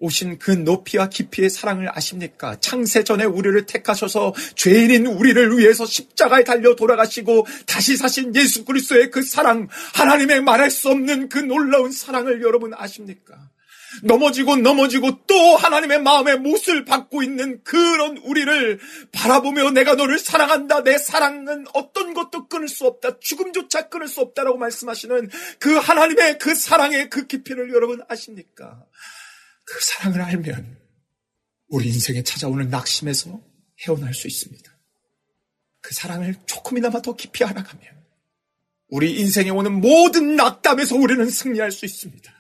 [0.02, 2.60] 오신 그 높이와 깊이의 사랑을 아십니까?
[2.60, 9.22] 창세 전에 우리를 택하셔서 죄인인 우리를 위해서 십자가에 달려 돌아가시고 다시 사신 예수 그리스도의 그
[9.22, 13.38] 사랑, 하나님의 말할 수 없는 그 놀라운 사랑을 여러분 아십니까?
[14.04, 18.80] 넘어지고 넘어지고 또 하나님의 마음의 못을 받고 있는 그런 우리를
[19.12, 20.84] 바라보며 내가 너를 사랑한다.
[20.84, 23.20] 내 사랑은 어떤 것도 끊을 수 없다.
[23.20, 25.30] 죽음조차 끊을 수 없다라고 말씀하시는
[25.60, 28.82] 그 하나님의 그 사랑의 그 깊이를 여러분 아십니까?
[29.72, 30.78] 그 사랑을 알면
[31.70, 33.42] 우리 인생에 찾아오는 낙심에서
[33.80, 34.70] 헤어날 수 있습니다.
[35.80, 37.86] 그 사랑을 조금이나마 더 깊이 알아가면
[38.90, 42.32] 우리 인생에 오는 모든 낙담에서 우리는 승리할 수 있습니다.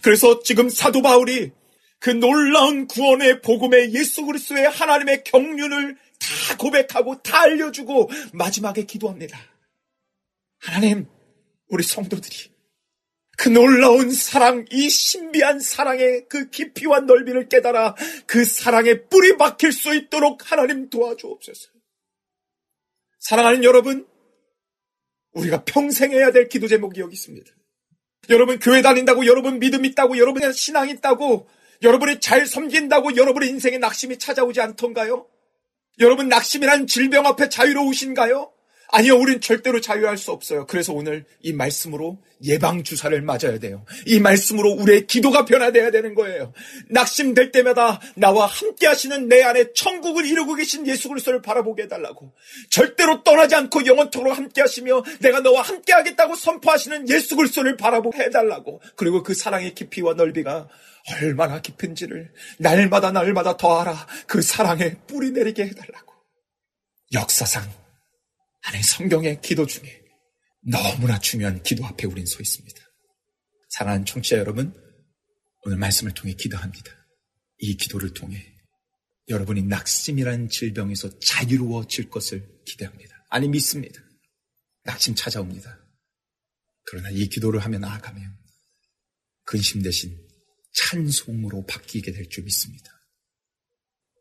[0.00, 1.50] 그래서 지금 사도 바울이
[1.98, 9.36] 그 놀라운 구원의 복음의 예수 그리스도의 하나님의 경륜을 다 고백하고 다 알려주고 마지막에 기도합니다.
[10.60, 11.08] 하나님,
[11.68, 12.55] 우리 성도들이
[13.36, 17.94] 그 놀라운 사랑, 이 신비한 사랑의 그 깊이와 넓이를 깨달아
[18.26, 21.70] 그 사랑에 뿌리 박힐 수 있도록 하나님 도와주옵소서.
[23.20, 24.06] 사랑하는 여러분,
[25.32, 27.50] 우리가 평생 해야 될 기도 제목이 여기 있습니다.
[28.30, 31.48] 여러분 교회 다닌다고 여러분 믿음 있다고 여러분의 신앙 있다고
[31.82, 35.26] 여러분이 잘 섬긴다고 여러분의 인생에 낙심이 찾아오지 않던가요?
[36.00, 38.52] 여러분 낙심이란 질병 앞에 자유로우신가요?
[38.88, 40.66] 아니요, 우린 절대로 자유할 수 없어요.
[40.66, 43.84] 그래서 오늘 이 말씀으로 예방 주사를 맞아야 돼요.
[44.06, 46.52] 이 말씀으로 우리의 기도가 변화돼야 되는 거예요.
[46.90, 52.32] 낙심될 때마다 나와 함께 하시는 내 안에 천국을 이루고 계신 예수 그리스도를 바라보게 해 달라고.
[52.70, 58.30] 절대로 떠나지 않고 영원토록 함께 하시며 내가 너와 함께 하겠다고 선포하시는 예수 그리스도를 바라보게 해
[58.30, 58.80] 달라고.
[58.94, 60.68] 그리고 그 사랑의 깊이와 넓이가
[61.22, 64.06] 얼마나 깊은지를 날마다 날마다 더 알아.
[64.26, 66.12] 그 사랑에 뿌리 내리게 해 달라고.
[67.12, 67.85] 역사상
[68.66, 70.02] 안에 성경의 기도 중에
[70.60, 72.80] 너무나 중요한 기도 앞에 우린 서 있습니다.
[73.70, 74.74] 사랑하는 청취자 여러분,
[75.64, 76.90] 오늘 말씀을 통해 기도합니다.
[77.58, 78.54] 이 기도를 통해
[79.28, 83.24] 여러분이 낙심이라는 질병에서 자유로워질 것을 기대합니다.
[83.30, 84.00] 아니 믿습니다.
[84.84, 85.78] 낙심 찾아옵니다.
[86.84, 88.36] 그러나 이 기도를 하며 나아가면
[89.44, 90.16] 근심 대신
[90.74, 92.90] 찬송으로 바뀌게 될 줄 믿습니다.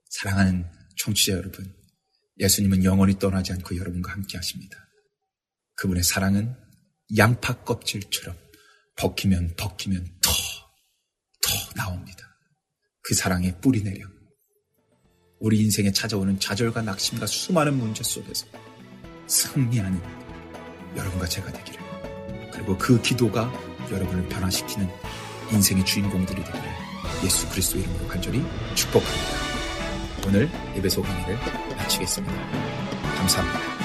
[0.10, 0.66] 사랑하는
[0.98, 1.75] 청취자 여러분,
[2.40, 4.78] 예수님은 영원히 떠나지 않고 여러분과 함께 하십니다.
[5.76, 6.56] 그분의 사랑은
[7.18, 8.36] 양파 껍질처럼
[8.96, 10.32] 벗기면 벗기면 더,
[11.42, 12.26] 더 나옵니다.
[13.02, 14.08] 그 사랑에 뿌리 내려
[15.40, 18.48] 우리 인생에 찾아오는 좌절과 낙심과 수많은 문제 속에서
[19.28, 20.02] 승리하는
[20.96, 21.86] 여러분과 제가 되기를
[22.52, 23.52] 그리고 그 기도가
[23.92, 24.88] 여러분을 변화시키는
[25.52, 26.70] 인생의 주인공들이 되기를
[27.24, 28.42] 예수 그리스도 이름으로 간절히
[28.76, 29.55] 축복합니다.
[30.26, 31.38] 오늘 예배 소 강의를
[31.78, 32.34] 마치겠습니다.
[33.18, 33.85] 감사합니다.